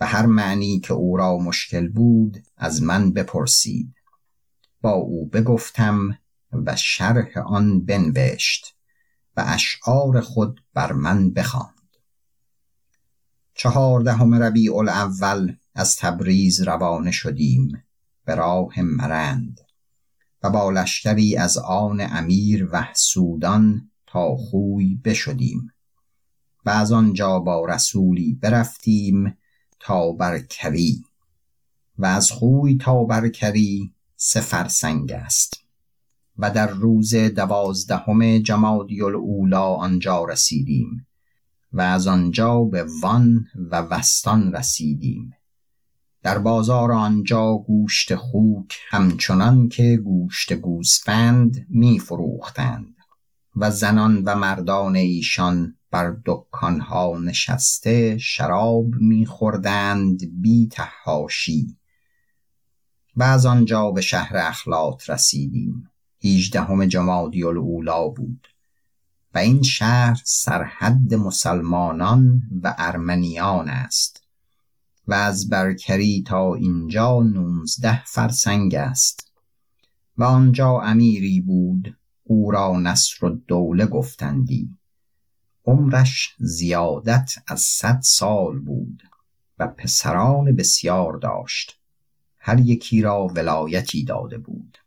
و 0.00 0.06
هر 0.06 0.26
معنی 0.26 0.80
که 0.80 0.94
او 0.94 1.16
را 1.16 1.38
مشکل 1.38 1.88
بود 1.88 2.42
از 2.56 2.82
من 2.82 3.12
بپرسید. 3.12 3.94
با 4.80 4.90
او 4.90 5.26
بگفتم 5.26 6.18
و 6.52 6.76
شرح 6.76 7.38
آن 7.38 7.84
بنوشت. 7.84 8.77
و 9.38 9.44
اشعار 9.46 10.20
خود 10.20 10.64
بر 10.74 10.92
من 10.92 11.30
بخواند. 11.30 11.96
چهاردهم 13.54 14.34
ربیع 14.34 14.76
الاول 14.76 15.56
از 15.74 15.96
تبریز 15.96 16.60
روانه 16.60 17.10
شدیم 17.10 17.84
به 18.24 18.34
راه 18.34 18.80
مرند 18.80 19.60
و 20.42 20.50
با 20.50 20.70
لشکری 20.70 21.36
از 21.36 21.58
آن 21.58 22.00
امیر 22.00 22.68
وحسودان 22.72 23.90
تا 24.06 24.36
خوی 24.36 24.94
بشدیم 25.04 25.72
و 26.64 26.70
از 26.70 26.92
آنجا 26.92 27.38
با 27.38 27.66
رسولی 27.66 28.38
برفتیم 28.42 29.38
تا 29.80 30.12
برکری 30.12 31.04
و 31.98 32.06
از 32.06 32.30
خوی 32.30 32.76
تا 32.76 33.04
برکری 33.04 33.94
سه 34.16 34.40
فرسنگ 34.40 35.12
است. 35.12 35.67
و 36.38 36.50
در 36.50 36.70
روز 36.70 37.14
دوازدهم 37.14 38.38
جمادی 38.38 39.02
الاولا 39.02 39.74
آنجا 39.74 40.24
رسیدیم 40.24 41.06
و 41.72 41.80
از 41.80 42.06
آنجا 42.06 42.64
به 42.64 42.86
وان 43.02 43.46
و 43.70 43.76
وستان 43.76 44.52
رسیدیم. 44.52 45.32
در 46.22 46.38
بازار 46.38 46.92
آنجا 46.92 47.54
گوشت 47.54 48.14
خوک 48.14 48.78
همچنان 48.88 49.68
که 49.68 49.96
گوشت 49.96 50.52
گوسفند 50.52 51.66
می 51.68 51.98
فروختند 51.98 52.96
و 53.56 53.70
زنان 53.70 54.22
و 54.24 54.34
مردان 54.34 54.96
ایشان 54.96 55.74
بر 55.90 56.16
دکانها 56.26 57.18
نشسته 57.18 58.18
شراب 58.18 58.86
میخوردند 59.00 60.20
بی 60.40 60.68
تحاشی 60.72 61.76
و 63.16 63.22
از 63.22 63.46
آنجا 63.46 63.90
به 63.90 64.00
شهر 64.00 64.36
اخلاط 64.36 65.10
رسیدیم. 65.10 65.90
هیجدهم 66.18 66.86
جمادی 66.86 67.44
الاولا 67.44 68.08
بود. 68.08 68.48
و 69.34 69.38
این 69.38 69.62
شهر 69.62 70.22
سرحد 70.24 71.14
مسلمانان 71.14 72.42
و 72.62 72.74
ارمنیان 72.78 73.68
است. 73.68 74.22
و 75.08 75.14
از 75.14 75.48
برکری 75.48 76.24
تا 76.26 76.54
اینجا 76.54 77.22
نوزده 77.22 78.04
فرسنگ 78.04 78.74
است. 78.74 79.32
و 80.16 80.24
آنجا 80.24 80.80
امیری 80.80 81.40
بود 81.40 81.96
او 82.24 82.50
را 82.50 82.80
نصر 82.80 83.28
دوله 83.28 83.86
گفتندی. 83.86 84.78
عمرش 85.64 86.34
زیادت 86.38 87.32
از 87.46 87.60
صد 87.60 88.00
سال 88.02 88.58
بود 88.58 89.02
و 89.58 89.66
پسران 89.66 90.56
بسیار 90.56 91.16
داشت. 91.16 91.80
هر 92.38 92.60
یکی 92.60 93.02
را 93.02 93.26
ولایتی 93.26 94.04
داده 94.04 94.38
بود. 94.38 94.78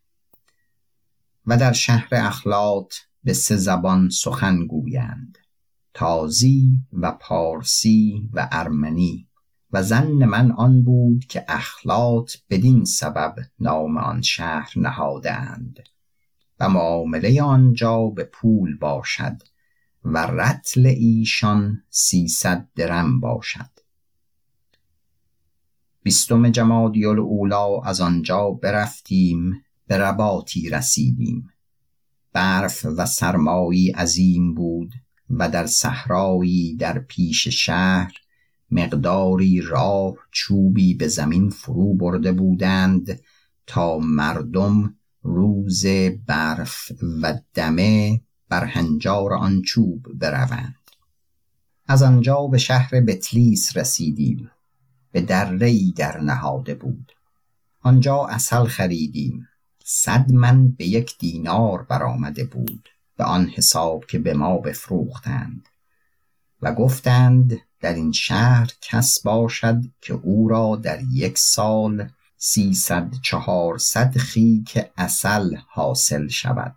و 1.46 1.58
در 1.58 1.74
شهر 1.74 2.08
اخلاط 2.12 2.94
به 3.24 3.34
سه 3.34 3.56
زبان 3.56 4.10
سخن 4.10 4.66
گویند 4.66 5.38
تازی 5.94 6.80
و 6.94 7.12
پارسی 7.12 8.30
و 8.34 8.50
ارمنی. 8.52 9.28
و 9.74 9.84
زن 9.84 10.12
من 10.12 10.52
آن 10.52 10.84
بود 10.84 11.26
که 11.26 11.46
اخلاط 11.48 12.34
بدین 12.50 12.86
سبب 12.86 13.36
نام 13.60 13.98
آن 13.98 14.22
شهر 14.22 14.72
نهادند 14.76 15.80
و 16.60 16.70
معامله 16.70 17.42
آنجا 17.42 18.08
به 18.08 18.24
پول 18.24 18.78
باشد 18.78 19.42
و 20.04 20.18
رتل 20.18 20.86
ایشان 20.86 21.84
سیصد 21.90 22.68
درم 22.76 23.20
باشد. 23.20 23.70
بیستم 26.04 26.50
جمادی 26.50 27.06
الاولا 27.06 27.82
از 27.82 28.02
آنجا 28.02 28.50
برفتیم 28.50 29.64
به 29.92 29.98
رباطی 29.98 30.70
رسیدیم. 30.70 31.50
برف 32.34 32.86
و 32.98 33.06
سرمایی 33.06 33.92
عظیم 33.92 34.54
بود 34.54 34.94
و 35.30 35.50
در 35.50 35.66
صحرایی 35.66 36.76
در 36.76 37.00
پیش 37.00 37.48
شهر 37.48 38.14
مقداری 38.72 39.62
راه 39.62 40.14
چوبی 40.32 40.94
به 40.94 41.08
زمین 41.08 41.50
فرو 41.50 41.94
برده 41.94 42.32
بودند 42.32 43.22
تا 43.68 43.98
مردم 43.98 44.96
روز 45.22 45.86
برف 46.28 46.92
و 47.22 47.40
دمه 47.54 48.22
بر 48.50 48.66
هنجار 48.66 49.34
آن 49.34 49.62
چوب 49.62 50.06
بروند. 50.20 50.76
از 51.88 52.04
آنجا 52.04 52.48
به 52.48 52.58
شهر 52.58 53.02
بتلیس 53.02 53.78
رسیدیم. 53.78 54.52
به 55.12 55.22
دره 55.22 55.92
در 55.96 56.22
نهاده 56.22 56.76
بود. 56.76 57.12
آنجا 57.82 58.26
اصل 58.26 58.66
خریدیم. 58.66 59.48
صد 59.94 60.32
من 60.32 60.68
به 60.68 60.86
یک 60.86 61.18
دینار 61.18 61.84
برآمده 61.84 62.44
بود 62.44 62.90
به 63.18 63.24
آن 63.24 63.48
حساب 63.48 64.06
که 64.06 64.20
به 64.20 64.34
ما 64.34 64.58
بفروختند 64.58 65.70
و 66.62 66.74
گفتند 66.74 67.60
در 67.80 67.94
این 67.94 68.12
شهر 68.12 68.72
کس 68.82 69.22
باشد 69.22 69.82
که 70.02 70.14
او 70.14 70.48
را 70.48 70.76
در 70.76 71.02
یک 71.14 71.38
سال 71.38 72.10
سیصد 72.38 73.14
چهارصد 73.24 74.18
خیک 74.18 74.80
اصل 74.98 75.56
حاصل 75.68 76.28
شود 76.28 76.76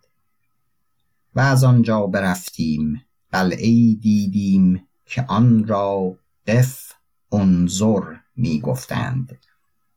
و 1.34 1.40
از 1.40 1.64
آنجا 1.64 2.06
برفتیم 2.06 3.04
قلعه 3.32 3.94
دیدیم 3.94 4.88
که 5.06 5.24
آن 5.28 5.66
را 5.66 6.18
قف 6.46 6.92
انظر 7.32 8.14
می 8.36 8.60
گفتند 8.60 9.38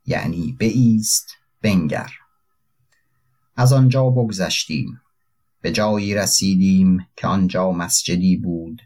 یعنی 0.06 0.56
بایست 0.60 1.28
بنگر. 1.62 2.17
از 3.58 3.72
آنجا 3.72 4.10
بگذشتیم. 4.10 5.00
به 5.60 5.72
جایی 5.72 6.14
رسیدیم 6.14 7.06
که 7.16 7.26
آنجا 7.26 7.72
مسجدی 7.72 8.36
بود. 8.36 8.82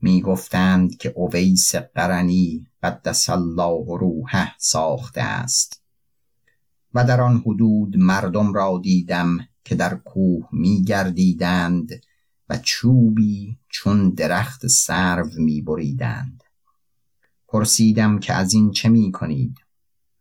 می 0.00 0.20
گفتند 0.20 0.96
که 0.96 1.12
اویس 1.16 1.74
قرنی 1.74 2.66
قدس 2.82 3.30
الله 3.30 3.98
روحه 3.98 4.52
ساخته 4.58 5.22
است. 5.22 5.82
و 6.94 7.04
در 7.04 7.20
آن 7.20 7.42
حدود 7.46 7.96
مردم 7.96 8.52
را 8.52 8.80
دیدم 8.82 9.38
که 9.64 9.74
در 9.74 9.94
کوه 9.94 10.48
می 10.52 10.82
گردیدند 10.82 11.90
و 12.48 12.58
چوبی 12.62 13.58
چون 13.68 14.10
درخت 14.10 14.66
سرو 14.66 15.30
می 15.36 15.62
بریدند 15.62 16.44
پرسیدم 17.48 18.18
که 18.18 18.32
از 18.32 18.54
این 18.54 18.70
چه 18.70 18.88
می 18.88 19.12
کنید 19.12 19.65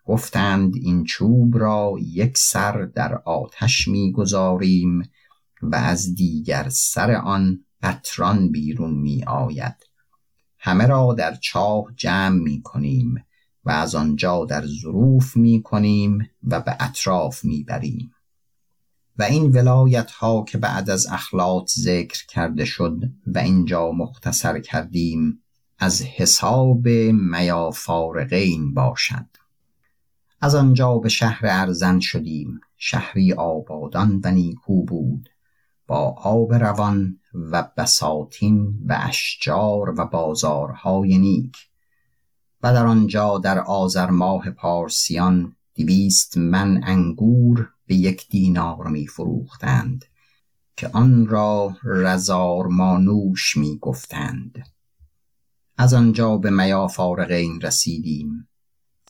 گفتند 0.05 0.75
این 0.75 1.03
چوب 1.03 1.57
را 1.57 1.95
یک 2.01 2.37
سر 2.37 2.81
در 2.95 3.15
آتش 3.15 3.87
می 3.87 4.11
گذاریم 4.11 5.01
و 5.61 5.75
از 5.75 6.15
دیگر 6.15 6.69
سر 6.69 7.11
آن 7.11 7.65
قطران 7.81 8.51
بیرون 8.51 8.93
می 8.93 9.23
آید 9.23 9.75
همه 10.59 10.87
را 10.87 11.13
در 11.13 11.35
چاه 11.35 11.85
جمع 11.95 12.43
می 12.43 12.61
کنیم 12.61 13.15
و 13.65 13.71
از 13.71 13.95
آنجا 13.95 14.45
در 14.45 14.65
ظروف 14.65 15.37
می 15.37 15.61
کنیم 15.63 16.29
و 16.43 16.59
به 16.59 16.75
اطراف 16.79 17.45
می 17.45 17.63
بریم 17.63 18.11
و 19.17 19.23
این 19.23 19.51
ولایت 19.51 20.11
ها 20.11 20.43
که 20.43 20.57
بعد 20.57 20.89
از 20.89 21.07
اخلاط 21.11 21.71
ذکر 21.71 22.25
کرده 22.27 22.65
شد 22.65 22.97
و 23.27 23.37
اینجا 23.37 23.91
مختصر 23.91 24.59
کردیم 24.59 25.43
از 25.79 26.01
حساب 26.01 26.87
میافارقین 26.87 28.73
باشد. 28.73 29.44
از 30.41 30.56
آنجا 30.56 30.98
به 30.98 31.10
شهر 31.10 31.41
ارزن 31.43 32.00
شدیم. 32.00 32.62
شهری 32.78 33.34
آبادان 33.34 34.21
و 34.24 34.32
نیکو 34.32 34.84
بود. 34.84 35.30
با 35.88 36.15
آب 36.17 36.54
روان 36.54 37.19
و 37.34 37.67
بساتین 37.78 38.80
و 38.86 38.98
اشجار 39.02 40.00
و 40.00 40.06
بازارهای 40.06 41.17
نیک. 41.17 41.58
و 42.63 42.74
در 42.74 42.86
آنجا 42.86 43.38
در 43.38 43.60
آذر 43.60 44.10
ماه 44.10 44.52
پارسیان 44.52 45.56
دویست 45.76 46.38
من 46.38 46.82
انگور 46.84 47.69
به 47.88 47.95
یک 47.95 48.30
دینار 48.30 48.88
می 48.88 49.08
فروختند 49.08 50.06
که 50.78 50.88
آن 50.88 51.28
را 51.28 51.78
رزار 51.84 52.67
مانوش 52.67 53.58
می 53.58 53.78
گفتند 53.82 54.63
از 55.78 55.93
آنجا 55.93 56.38
به 56.38 56.50
میافارقین 56.50 57.62
رسیدیم. 57.62 58.48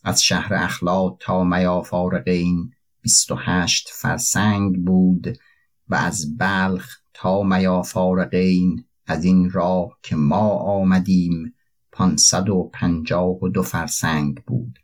از 0.05 0.23
شهر 0.23 0.53
اخلاط 0.53 1.13
تا 1.19 1.43
میافارقین 1.43 2.71
بیست 3.01 3.31
و 3.31 3.35
هشت 3.39 3.89
فرسنگ 3.93 4.85
بود 4.85 5.37
و 5.89 5.95
از 5.95 6.37
بلخ 6.37 6.97
تا 7.13 7.43
میافارقین 7.43 8.85
از 9.07 9.23
این 9.23 9.51
راه 9.51 9.97
که 10.03 10.15
ما 10.15 10.49
آمدیم 10.49 11.53
پانصد 11.91 12.49
و 12.49 12.69
پنجاه 12.73 13.43
و 13.43 13.49
دو 13.49 13.61
فرسنگ 13.63 14.43
بود. 14.47 14.79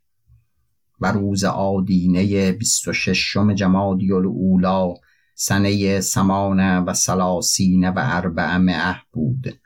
و 0.99 1.11
روز 1.11 1.43
آدینه 1.43 2.51
بیست 2.51 2.87
و 2.87 2.93
ششم 2.93 3.53
جمادی 3.53 4.11
الاولا 4.11 4.93
سنه 5.35 6.01
سمانه 6.01 6.79
و 6.79 6.93
سلاسین 6.93 7.89
و 7.89 7.93
اربعمه 7.97 9.01
بود 9.11 9.59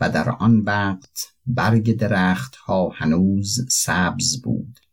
و 0.00 0.10
در 0.10 0.30
آن 0.30 0.60
وقت 0.60 1.34
برگ 1.46 1.96
درخت 1.96 2.56
ها 2.56 2.88
هنوز 2.88 3.66
سبز 3.70 4.42
بود. 4.42 4.83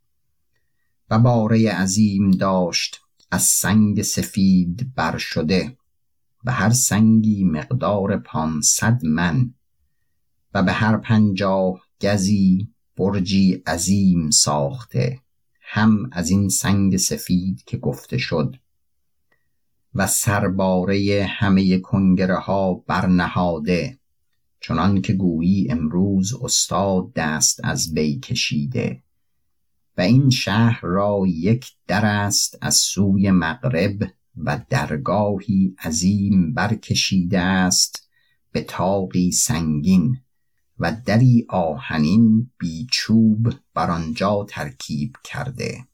و 1.11 1.19
باره 1.19 1.71
عظیم 1.71 2.31
داشت 2.31 3.01
از 3.31 3.41
سنگ 3.41 4.01
سفید 4.01 4.95
بر 4.95 5.17
شده 5.17 5.77
و 6.45 6.51
هر 6.51 6.69
سنگی 6.69 7.43
مقدار 7.43 8.17
پانصد 8.17 9.05
من 9.05 9.53
و 10.53 10.63
به 10.63 10.71
هر 10.71 10.97
پنجاه 10.97 11.81
گزی 12.01 12.67
برجی 12.97 13.53
عظیم 13.53 14.29
ساخته 14.29 15.19
هم 15.61 16.09
از 16.11 16.29
این 16.29 16.49
سنگ 16.49 16.97
سفید 16.97 17.63
که 17.65 17.77
گفته 17.77 18.17
شد. 18.17 18.55
و 19.95 20.07
سرباره 20.07 21.27
همه 21.29 21.79
کنگره 21.79 22.37
ها 22.37 22.73
برنهاده 22.73 23.99
چنان 24.61 25.01
که 25.01 25.13
گویی 25.13 25.71
امروز 25.71 26.33
استاد 26.41 27.13
دست 27.13 27.59
از 27.63 27.93
بی 27.93 28.19
کشیده. 28.19 29.03
و 29.97 30.01
این 30.01 30.29
شهر 30.29 30.79
را 30.81 31.23
یک 31.27 31.71
در 31.87 32.05
است 32.05 32.57
از 32.61 32.75
سوی 32.75 33.31
مغرب 33.31 34.11
و 34.37 34.61
درگاهی 34.69 35.75
عظیم 35.83 36.53
برکشیده 36.53 37.39
است 37.39 38.09
به 38.51 38.61
تاقی 38.61 39.31
سنگین 39.31 40.17
و 40.79 40.91
دری 41.05 41.45
آهنین 41.49 42.51
بیچوب 42.57 43.53
بر 43.73 43.91
آنجا 43.91 44.45
ترکیب 44.49 45.15
کرده. 45.23 45.87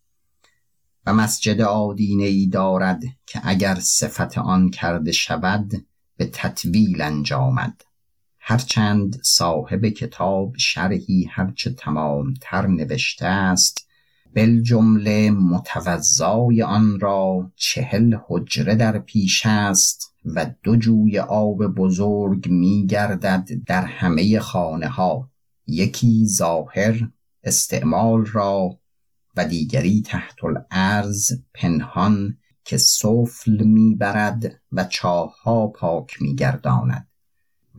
و 1.05 1.13
مسجد 1.13 1.61
آدینه 1.61 2.23
ای 2.23 2.47
دارد 2.47 3.03
که 3.25 3.41
اگر 3.43 3.75
صفت 3.75 4.37
آن 4.37 4.69
کرده 4.69 5.11
شود 5.11 5.85
به 6.17 6.25
تطویل 6.25 7.01
انجامد. 7.01 7.81
هرچند 8.39 9.19
صاحب 9.23 9.85
کتاب 9.85 10.57
شرحی 10.57 11.29
هرچه 11.31 11.69
تمامتر 11.69 12.67
نوشته 12.67 13.25
است 13.25 13.86
بالجمله 14.37 15.31
متوضای 15.31 16.63
آن 16.63 16.99
را 16.99 17.51
چهل 17.55 18.17
حجره 18.27 18.75
در 18.75 18.99
پیش 18.99 19.41
است 19.45 20.13
و 20.25 20.45
دو 20.63 20.75
جوی 20.75 21.19
آب 21.19 21.67
بزرگ 21.67 22.49
می 22.49 22.87
گردد 22.87 23.47
در 23.65 23.85
همه 23.85 24.39
خانه 24.39 24.87
ها 24.87 25.29
یکی 25.67 26.27
ظاهر 26.27 27.09
استعمال 27.43 28.25
را 28.25 28.79
و 29.37 29.45
دیگری 29.45 30.01
تحت 30.01 30.43
الارض 30.43 31.31
پنهان 31.53 32.37
که 32.63 32.77
سفل 32.77 33.63
می‌برد 33.63 34.61
و 34.71 34.83
چاهها 34.83 35.67
پاک 35.67 36.21
میگرداند 36.21 37.07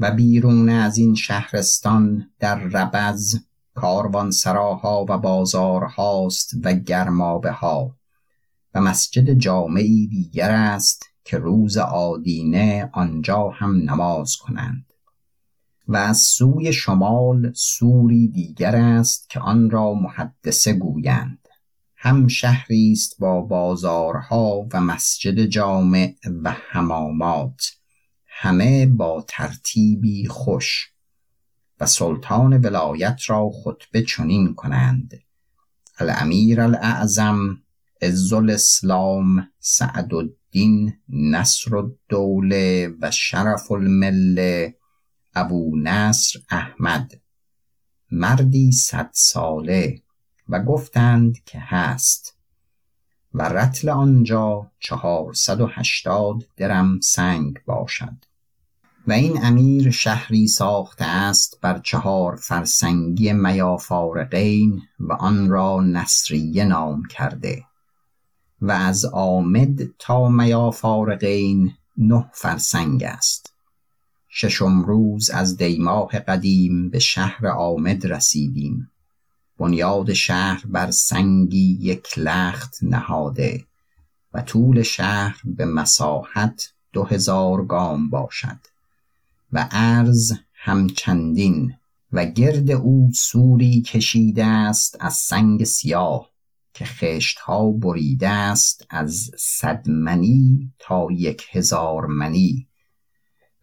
و 0.00 0.10
بیرون 0.10 0.68
از 0.68 0.98
این 0.98 1.14
شهرستان 1.14 2.30
در 2.38 2.58
ربز 2.58 3.47
کاروانسراها 3.80 5.06
و 5.08 5.18
بازارهاست 5.18 6.50
و 6.64 6.72
گرمابه 6.72 7.52
ها. 7.52 7.96
و 8.74 8.80
مسجد 8.80 9.32
جامعی 9.32 10.08
دیگر 10.08 10.50
است 10.50 11.04
که 11.24 11.38
روز 11.38 11.76
آدینه 11.76 12.90
آنجا 12.92 13.48
هم 13.48 13.90
نماز 13.90 14.36
کنند. 14.36 14.92
و 15.88 15.96
از 15.96 16.18
سوی 16.18 16.72
شمال 16.72 17.52
سوری 17.54 18.28
دیگر 18.28 18.76
است 18.76 19.30
که 19.30 19.40
آن 19.40 19.70
را 19.70 19.94
محدثه 19.94 20.72
گویند. 20.72 21.48
هم 21.96 22.28
شهری 22.28 22.92
است 22.92 23.18
با 23.18 23.40
بازارها 23.40 24.68
و 24.72 24.80
مسجد 24.80 25.44
جامع 25.44 26.14
و 26.42 26.56
حمامات. 26.70 27.62
همه 28.26 28.86
با 28.86 29.24
ترتیبی 29.28 30.26
خوش. 30.26 30.92
و 31.80 31.86
سلطان 31.86 32.52
ولایت 32.58 33.20
را 33.26 33.50
خطبه 33.50 34.02
چنین 34.02 34.54
کنند. 34.54 35.20
الامیر 35.98 36.60
الاعظم 36.60 37.62
عز 38.02 38.32
الاسلام 38.32 39.48
سعد 39.58 40.14
الدین 40.14 40.96
نصر 41.08 41.76
الدوله 41.76 42.94
و 43.00 43.10
شرف 43.10 43.72
المله 43.72 44.74
ابو 45.34 45.76
نصر 45.82 46.38
احمد. 46.50 47.20
مردی 48.10 48.72
صد 48.72 49.10
ساله 49.12 50.02
و 50.48 50.62
گفتند 50.62 51.44
که 51.44 51.58
هست. 51.58 52.38
و 53.34 53.42
رتل 53.42 53.88
آنجا 53.88 54.70
چهارصد 54.80 55.60
و 55.60 55.66
هشتاد 55.66 56.46
درم 56.56 57.00
سنگ 57.00 57.64
باشد. 57.66 58.27
و 59.06 59.12
این 59.12 59.44
امیر 59.44 59.90
شهری 59.90 60.48
ساخته 60.48 61.04
است 61.04 61.58
بر 61.60 61.78
چهار 61.78 62.36
فرسنگی 62.36 63.32
میافارقین 63.32 64.82
و 65.00 65.12
آن 65.12 65.50
را 65.50 65.80
نصریه 65.80 66.64
نام 66.64 67.04
کرده 67.04 67.64
و 68.60 68.72
از 68.72 69.04
آمد 69.04 69.82
تا 69.98 70.28
میافارقین 70.28 71.72
نه 71.96 72.30
فرسنگ 72.32 73.02
است. 73.04 73.52
ششم 74.28 74.82
روز 74.82 75.30
از 75.30 75.56
دیماه 75.56 76.18
قدیم 76.18 76.90
به 76.90 76.98
شهر 76.98 77.46
آمد 77.46 78.06
رسیدیم. 78.06 78.90
بنیاد 79.58 80.12
شهر 80.12 80.66
بر 80.66 80.90
سنگی 80.90 81.78
یک 81.80 82.18
لخت 82.18 82.76
نهاده 82.82 83.64
و 84.34 84.42
طول 84.42 84.82
شهر 84.82 85.40
به 85.44 85.64
مساحت 85.64 86.72
دو 86.92 87.04
هزار 87.04 87.64
گام 87.64 88.10
باشد. 88.10 88.58
و 89.52 89.68
عرض 89.70 90.32
همچندین 90.54 91.74
و 92.12 92.24
گرد 92.26 92.70
او 92.70 93.10
سوری 93.14 93.82
کشیده 93.82 94.44
است 94.44 94.96
از 95.00 95.14
سنگ 95.14 95.64
سیاه 95.64 96.30
که 96.74 96.84
خشت 96.84 97.38
ها 97.38 97.70
بریده 97.70 98.28
است 98.28 98.86
از 98.90 99.30
صد 99.38 99.88
منی 99.88 100.72
تا 100.78 101.06
یک 101.10 101.46
هزار 101.50 102.06
منی. 102.06 102.68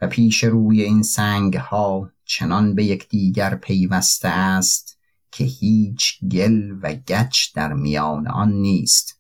و 0.02 0.08
پیش 0.08 0.44
روی 0.44 0.82
این 0.82 1.04
سنگ 1.04 1.56
ها 1.56 2.12
چنان 2.26 2.76
به 2.76 2.86
یکدیگر 2.86 3.56
پیوسته 3.56 4.28
است 4.28 5.00
که 5.32 5.44
هیچ 5.44 6.26
گل 6.26 6.72
و 6.82 6.94
گچ 6.94 7.54
در 7.56 7.74
میان 7.74 8.28
آن 8.28 8.52
نیست. 8.54 9.20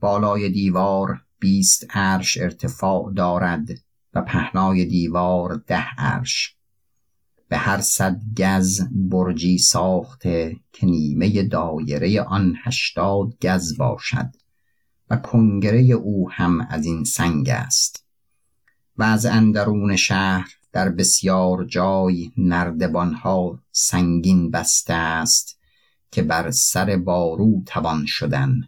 بالای 0.00 0.48
دیوار 0.48 1.20
بیست 1.38 1.86
عرش 1.90 2.38
ارتفاع 2.38 3.12
دارد 3.16 3.68
و 4.14 4.22
پهنای 4.22 4.84
دیوار 4.84 5.62
ده 5.66 5.86
عرش. 5.98 6.56
به 7.48 7.56
هر 7.56 7.80
صد 7.80 8.20
گز 8.38 8.80
برجی 8.90 9.58
ساخته 9.58 10.56
که 10.72 10.86
نیمه 10.86 11.42
دایره 11.42 12.22
آن 12.22 12.54
هشتاد 12.64 13.38
گز 13.42 13.76
باشد 13.76 14.36
و 15.10 15.16
کنگره 15.16 15.80
او 15.80 16.30
هم 16.30 16.60
از 16.70 16.86
این 16.86 17.04
سنگ 17.04 17.48
است. 17.48 18.06
و 18.96 19.02
از 19.02 19.26
اندرون 19.26 19.96
شهر 19.96 20.48
در 20.72 20.88
بسیار 20.88 21.64
جای 21.64 22.30
نردبانها 22.36 23.58
سنگین 23.72 24.50
بسته 24.50 24.94
است 24.94 25.60
که 26.10 26.22
بر 26.22 26.50
سر 26.50 26.96
بارو 26.96 27.62
توان 27.66 28.06
شدن 28.06 28.60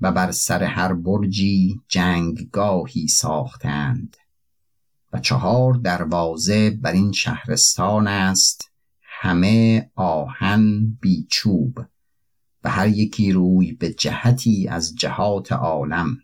و 0.00 0.12
بر 0.12 0.30
سر 0.30 0.62
هر 0.62 0.92
برجی 0.94 1.80
جنگگاهی 1.88 3.08
ساختند. 3.08 4.16
و 5.12 5.18
چهار 5.20 5.74
دروازه 5.74 6.70
بر 6.70 6.92
این 6.92 7.12
شهرستان 7.12 8.08
است. 8.08 8.70
همه 9.02 9.90
آهن 9.94 10.98
بیچوب 11.00 11.78
و 12.64 12.70
هر 12.70 12.88
یکی 12.88 13.32
روی 13.32 13.72
به 13.72 13.92
جهتی 13.92 14.68
از 14.68 14.94
جهات 14.96 15.52
عالم. 15.52 16.18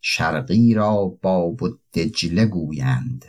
شرقی 0.00 0.74
را 0.74 1.18
باب 1.22 1.60
دجله 1.94 2.46
گویند. 2.46 3.24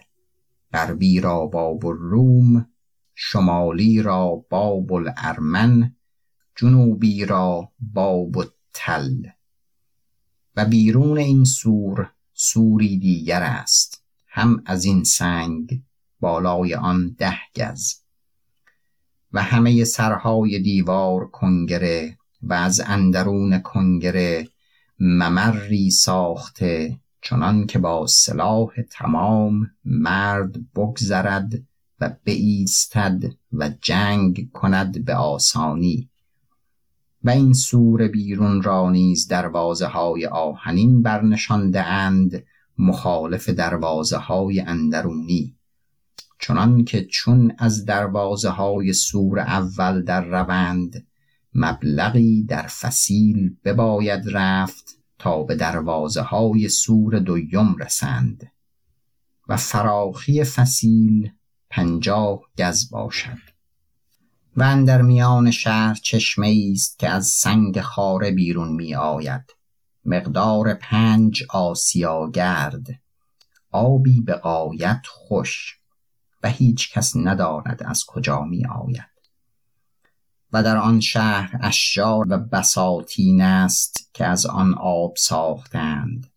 غربی 0.73 1.19
را 1.19 1.45
باب 1.45 1.85
الروم 1.85 2.69
شمالی 3.15 4.01
را 4.01 4.45
باب 4.49 4.93
الارمن 4.93 5.95
جنوبی 6.55 7.25
را 7.25 7.71
باب 7.79 8.45
تل. 8.73 9.15
و 10.55 10.65
بیرون 10.65 11.17
این 11.17 11.43
سور 11.43 12.11
سوری 12.33 12.97
دیگر 12.97 13.43
است. 13.43 14.06
هم 14.37 14.63
از 14.65 14.85
این 14.85 15.03
سنگ 15.03 15.81
بالای 16.19 16.75
آن 16.75 17.15
ده 17.17 17.37
گز. 17.55 17.93
و 19.33 19.41
همه 19.41 19.83
سرهای 19.83 20.59
دیوار 20.59 21.27
کنگره 21.27 22.17
و 22.41 22.53
از 22.53 22.81
اندرون 22.85 23.59
کنگره 23.59 24.47
ممری 24.99 25.91
ساخته 25.91 26.99
چنان 27.21 27.65
که 27.65 27.79
با 27.79 28.07
سلاح 28.07 28.69
تمام 28.91 29.71
مرد 29.85 30.71
بگذرد 30.75 31.53
و 31.99 32.09
بایستد 32.25 33.23
و 33.53 33.69
جنگ 33.81 34.51
کند 34.51 35.05
به 35.05 35.15
آسانی. 35.15 36.09
و 37.23 37.29
این 37.29 37.53
سور 37.53 38.07
بیرون 38.07 38.61
را 38.61 38.89
نیز 38.89 39.27
دروازه 39.27 39.87
های 39.87 40.25
آهنین 40.25 41.01
برنشانده 41.01 41.83
اند 41.83 42.43
مخالف 42.77 43.49
دروازه 43.49 44.17
های 44.17 44.59
اندرونی. 44.59 45.57
چنان 46.39 46.85
که 46.85 47.05
چون 47.05 47.55
از 47.57 47.85
دروازه 47.85 48.49
های 48.49 48.93
سور 48.93 49.39
اول 49.39 50.03
در 50.03 50.25
روند 50.25 51.07
مبلغی 51.53 52.43
در 52.43 52.67
فسیل 52.67 53.55
بباید 53.63 54.23
رفت 54.31 54.97
تا 55.19 55.43
به 55.43 55.55
دروازه 55.55 56.21
های 56.21 56.69
سور 56.69 57.19
دویم 57.19 57.75
رسند 57.75 58.51
و 59.47 59.57
فراخی 59.57 60.43
فسیل 60.43 61.31
پنجاه 61.69 62.41
گز 62.57 62.89
باشد. 62.89 63.37
و 64.57 64.83
در 64.85 65.01
میان 65.01 65.51
شهر 65.51 65.93
چشمه 65.93 66.71
است 66.73 66.99
که 66.99 67.09
از 67.09 67.27
سنگ 67.27 67.81
خاره 67.81 68.31
بیرون 68.31 68.75
می 68.75 68.95
آید 68.95 69.56
مقدار 70.07 70.73
پنج 70.73 71.43
آسیا 71.49 72.29
گرد 72.33 72.87
آبی 73.71 74.21
به 74.21 74.33
قایت 74.33 75.01
خوش 75.07 75.79
و 76.43 76.49
هیچ 76.49 76.93
کس 76.93 77.15
نداند 77.15 77.83
از 77.85 78.03
کجا 78.07 78.41
می 78.41 78.65
آید 78.65 79.17
و 80.53 80.63
در 80.63 80.77
آن 80.77 80.99
شهر 80.99 81.59
اشجار 81.61 82.25
و 82.29 82.37
بساتین 82.37 83.41
است 83.41 84.09
که 84.13 84.25
از 84.25 84.45
آن 84.45 84.73
آب 84.73 85.13
ساختند 85.17 86.27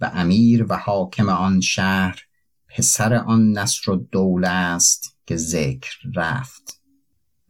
و 0.00 0.10
امیر 0.14 0.66
و 0.68 0.76
حاکم 0.76 1.28
آن 1.28 1.60
شهر 1.60 2.22
پسر 2.68 3.14
آن 3.14 3.52
نصر 3.52 3.90
و 3.90 3.96
دوله 3.96 4.48
است 4.48 5.16
که 5.26 5.36
ذکر 5.36 5.96
رفت. 6.14 6.80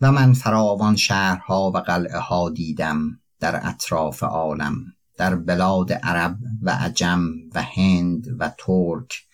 و 0.01 0.13
من 0.13 0.33
فراوان 0.33 0.97
شهرها 0.97 1.71
و 1.75 1.79
قلعه 1.79 2.19
ها 2.19 2.51
دیدم 2.51 3.21
در 3.41 3.69
اطراف 3.69 4.23
عالم. 4.23 4.75
در 5.17 5.35
بلاد 5.35 5.93
عرب 5.93 6.39
و 6.63 6.71
عجم 6.71 7.29
و 7.55 7.63
هند 7.63 8.37
و 8.39 8.53
ترک 8.59 9.27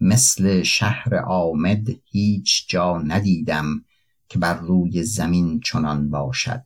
مثل 0.00 0.62
شهر 0.62 1.16
آمد 1.26 1.88
هیچ 2.04 2.68
جا 2.68 2.98
ندیدم 2.98 3.84
که 4.28 4.38
بر 4.38 4.54
روی 4.54 5.02
زمین 5.02 5.60
چنان 5.60 6.10
باشد 6.10 6.62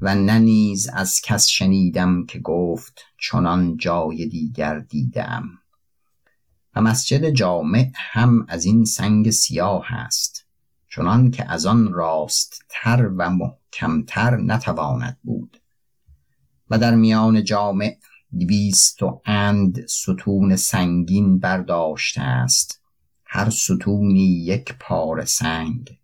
و 0.00 0.14
نه 0.14 0.38
نیز 0.38 0.88
از 0.88 1.20
کس 1.20 1.46
شنیدم 1.46 2.26
که 2.26 2.38
گفت 2.38 3.00
چنان 3.18 3.76
جای 3.76 4.26
دیگر 4.26 4.78
دیدم. 4.78 5.48
و 6.74 6.80
مسجد 6.80 7.30
جامع 7.30 7.90
هم 7.94 8.46
از 8.48 8.64
این 8.64 8.84
سنگ 8.84 9.30
سیاه 9.30 9.92
است 9.92 10.46
چنان 10.88 11.30
که 11.30 11.50
از 11.50 11.66
آن 11.66 11.92
راست 11.92 12.64
تر 12.68 13.10
و 13.16 13.30
محکمتر 13.30 14.36
نتواند 14.36 15.18
بود. 15.22 15.60
و 16.70 16.78
در 16.78 16.94
میان 16.94 17.44
جامع 17.44 17.96
دویست 18.38 19.02
و 19.02 19.22
اند 19.24 19.86
ستون 19.86 20.56
سنگین 20.56 21.38
برداشته 21.38 22.20
است. 22.20 22.80
هر 23.24 23.50
ستونی 23.50 24.44
یک 24.44 24.74
پار 24.80 25.24
سنگ 25.24 25.98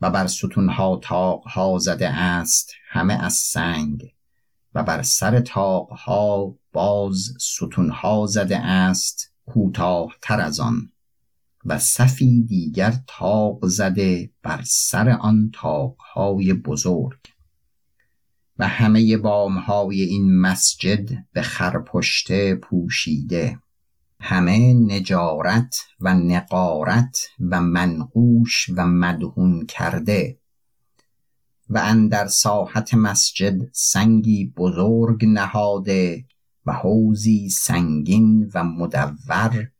و 0.00 0.10
بر 0.10 0.26
ستونها 0.26 1.00
تاقها 1.02 1.78
زده 1.78 2.08
است 2.08 2.72
همه 2.88 3.14
از 3.14 3.32
سنگ 3.34 4.02
و 4.74 4.82
بر 4.82 5.02
سر 5.02 5.40
تاقها 5.40 6.54
باز 6.72 7.34
ستونها 7.40 8.26
زده 8.26 8.58
است 8.58 9.32
کوتاهتر 9.46 10.40
از 10.40 10.60
آن 10.60 10.92
و 11.64 11.78
صفی 11.78 12.42
دیگر 12.42 12.94
تاق 13.06 13.66
زده 13.66 14.30
بر 14.42 14.62
سر 14.64 15.08
آن 15.08 15.50
تاقهای 15.54 16.52
بزرگ. 16.52 17.18
و 18.58 18.68
همه 18.68 19.16
بامهای 19.16 20.02
این 20.02 20.40
مسجد 20.40 21.24
به 21.32 21.42
خرپشته 21.42 22.54
پوشیده. 22.54 23.58
همه 24.20 24.74
نجارت 24.74 25.76
و 26.00 26.14
نقارت 26.14 27.18
و 27.40 27.60
منقوش 27.60 28.66
و 28.76 28.86
مدهون 28.86 29.66
کرده. 29.66 30.38
و 31.70 31.78
اندر 31.78 32.26
ساحت 32.26 32.94
مسجد 32.94 33.68
سنگی 33.72 34.52
بزرگ 34.56 35.24
نهاده 35.24 36.24
و 36.66 36.72
حوزی 36.72 37.48
سنگین 37.48 38.50
و 38.54 38.64
مدور 38.64 39.70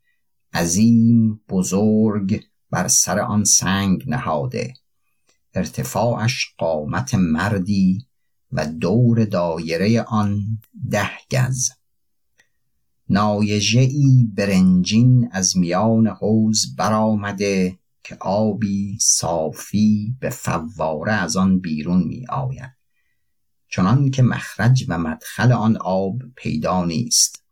عظیم 0.53 1.41
بزرگ 1.49 2.43
بر 2.71 2.87
سر 2.87 3.19
آن 3.19 3.43
سنگ 3.43 4.03
نهاده. 4.07 4.73
ارتفاعش 5.53 6.53
قامت 6.57 7.15
مردی 7.15 8.07
و 8.51 8.65
دور 8.65 9.25
دایره 9.25 10.01
آن 10.01 10.59
ده 10.91 11.09
گز. 11.31 11.69
نایژه 13.09 13.79
ای 13.79 14.27
برنجین 14.35 15.29
از 15.31 15.57
میان 15.57 16.07
حوز 16.07 16.75
برآمده 16.75 17.79
که 18.03 18.17
آبی 18.19 18.97
صافی 19.01 20.15
به 20.19 20.29
فواره 20.29 21.13
از 21.13 21.37
آن 21.37 21.59
بیرون 21.59 22.03
می 22.03 22.25
آید 22.29 22.77
چنان 23.69 24.11
که 24.11 24.23
مخرج 24.23 24.85
و 24.87 24.97
مدخل 24.97 25.51
آن 25.51 25.77
آب 25.77 26.21
پیدا 26.35 26.85
نیست. 26.85 27.43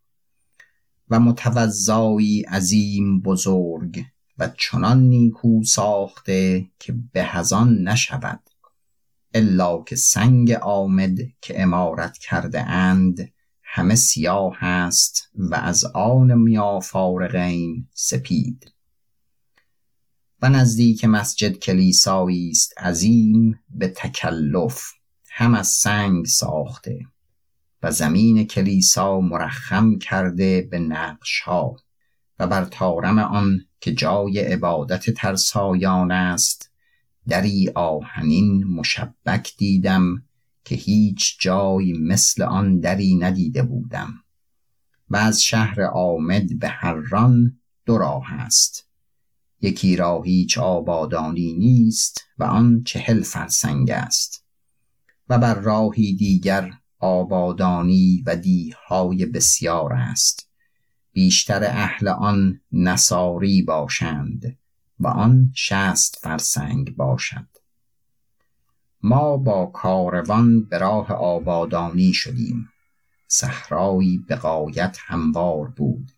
و 1.09 1.19
متوضایی 1.19 2.41
عظیم 2.41 3.21
بزرگ 3.21 4.05
و 4.37 4.49
چنان 4.57 4.99
نیکو 4.99 5.63
ساخته 5.63 6.69
که 6.79 6.95
به 7.13 7.29
آن 7.51 7.77
نشود. 7.77 8.49
الا 9.35 9.83
که 9.83 9.95
سنگ 9.95 10.51
آمد 10.51 11.17
که 11.41 11.61
امارت 11.61 12.17
کرده 12.17 12.61
اند. 12.61 13.31
همه 13.63 13.95
سیاه 13.95 14.63
است 14.63 15.29
و 15.35 15.55
از 15.55 15.85
آن 15.85 16.33
میافارقین 16.33 17.87
سپید. 17.93 18.71
و 20.41 20.49
نزدیک 20.49 21.05
مسجد 21.05 21.57
کلیسایی 21.57 22.49
است 22.49 22.73
عظیم 22.77 23.59
به 23.69 23.87
تکلف. 23.87 24.91
هم 25.29 25.53
از 25.55 25.67
سنگ 25.67 26.25
ساخته 26.25 26.99
و 27.83 27.91
زمین 27.91 28.43
کلیسا 28.43 29.19
مرخم 29.19 29.97
کرده 29.97 30.61
به 30.71 30.79
نقش 30.79 31.39
ها 31.39 31.75
و 32.39 32.47
بر 32.47 32.65
تارم 32.65 33.19
آن 33.19 33.65
که 33.79 33.93
جای 33.93 34.39
عبادت 34.39 35.09
ترسایان 35.09 36.11
است 36.11 36.71
دری 37.27 37.69
آهنین 37.75 38.63
مشبک 38.63 39.53
دیدم 39.57 40.23
که 40.65 40.75
هیچ 40.75 41.37
جای 41.39 41.93
مثل 41.93 42.43
آن 42.43 42.79
دری 42.79 43.15
ندیده 43.15 43.63
بودم. 43.63 44.13
و 45.09 45.17
از 45.17 45.41
شهر 45.41 45.81
آمد 45.93 46.59
به 46.59 46.67
هران 46.67 47.59
دو 47.85 47.97
راه 47.97 48.33
است. 48.33 48.89
یکی 49.61 49.95
را 49.95 50.21
هیچ 50.21 50.57
آبادانی 50.57 51.53
نیست 51.53 52.21
و 52.37 52.43
آن 52.43 52.83
چهل 52.83 53.21
فرسنگ 53.21 53.91
است. 53.91 54.45
و 55.29 55.37
بر 55.37 55.53
راهی 55.53 56.15
دیگر 56.15 56.71
آبادانی 56.99 58.23
و 58.25 58.35
دیهای 58.35 59.25
بسیار 59.25 59.93
است. 59.93 60.49
بیشتر 61.11 61.63
اهل 61.63 62.07
آن 62.07 62.61
نصاری 62.71 63.61
باشند. 63.61 64.57
و 64.99 65.07
آن 65.07 65.51
شست 65.55 66.19
فرسنگ 66.21 66.95
باشد. 66.95 67.47
ما 69.03 69.37
با 69.37 69.65
کاروان 69.65 70.63
به 70.63 70.77
راه 70.77 71.11
آبادانی 71.11 72.13
شدیم. 72.13 72.69
صحرایی 73.27 74.17
به 74.27 74.35
غایت 74.35 74.97
هموار 74.99 75.67
بود. 75.67 76.11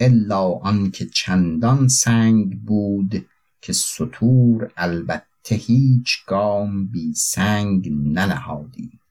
الا 0.00 0.50
آنکه 0.50 1.06
چندان 1.06 1.88
سنگ 1.88 2.62
بود 2.62 3.26
که 3.60 3.72
ستور 3.72 4.72
البته 4.76 5.54
هیچ 5.54 6.24
گام 6.26 6.86
بی 6.86 7.14
سنگ 7.14 7.88
ننهادیم. 7.92 9.01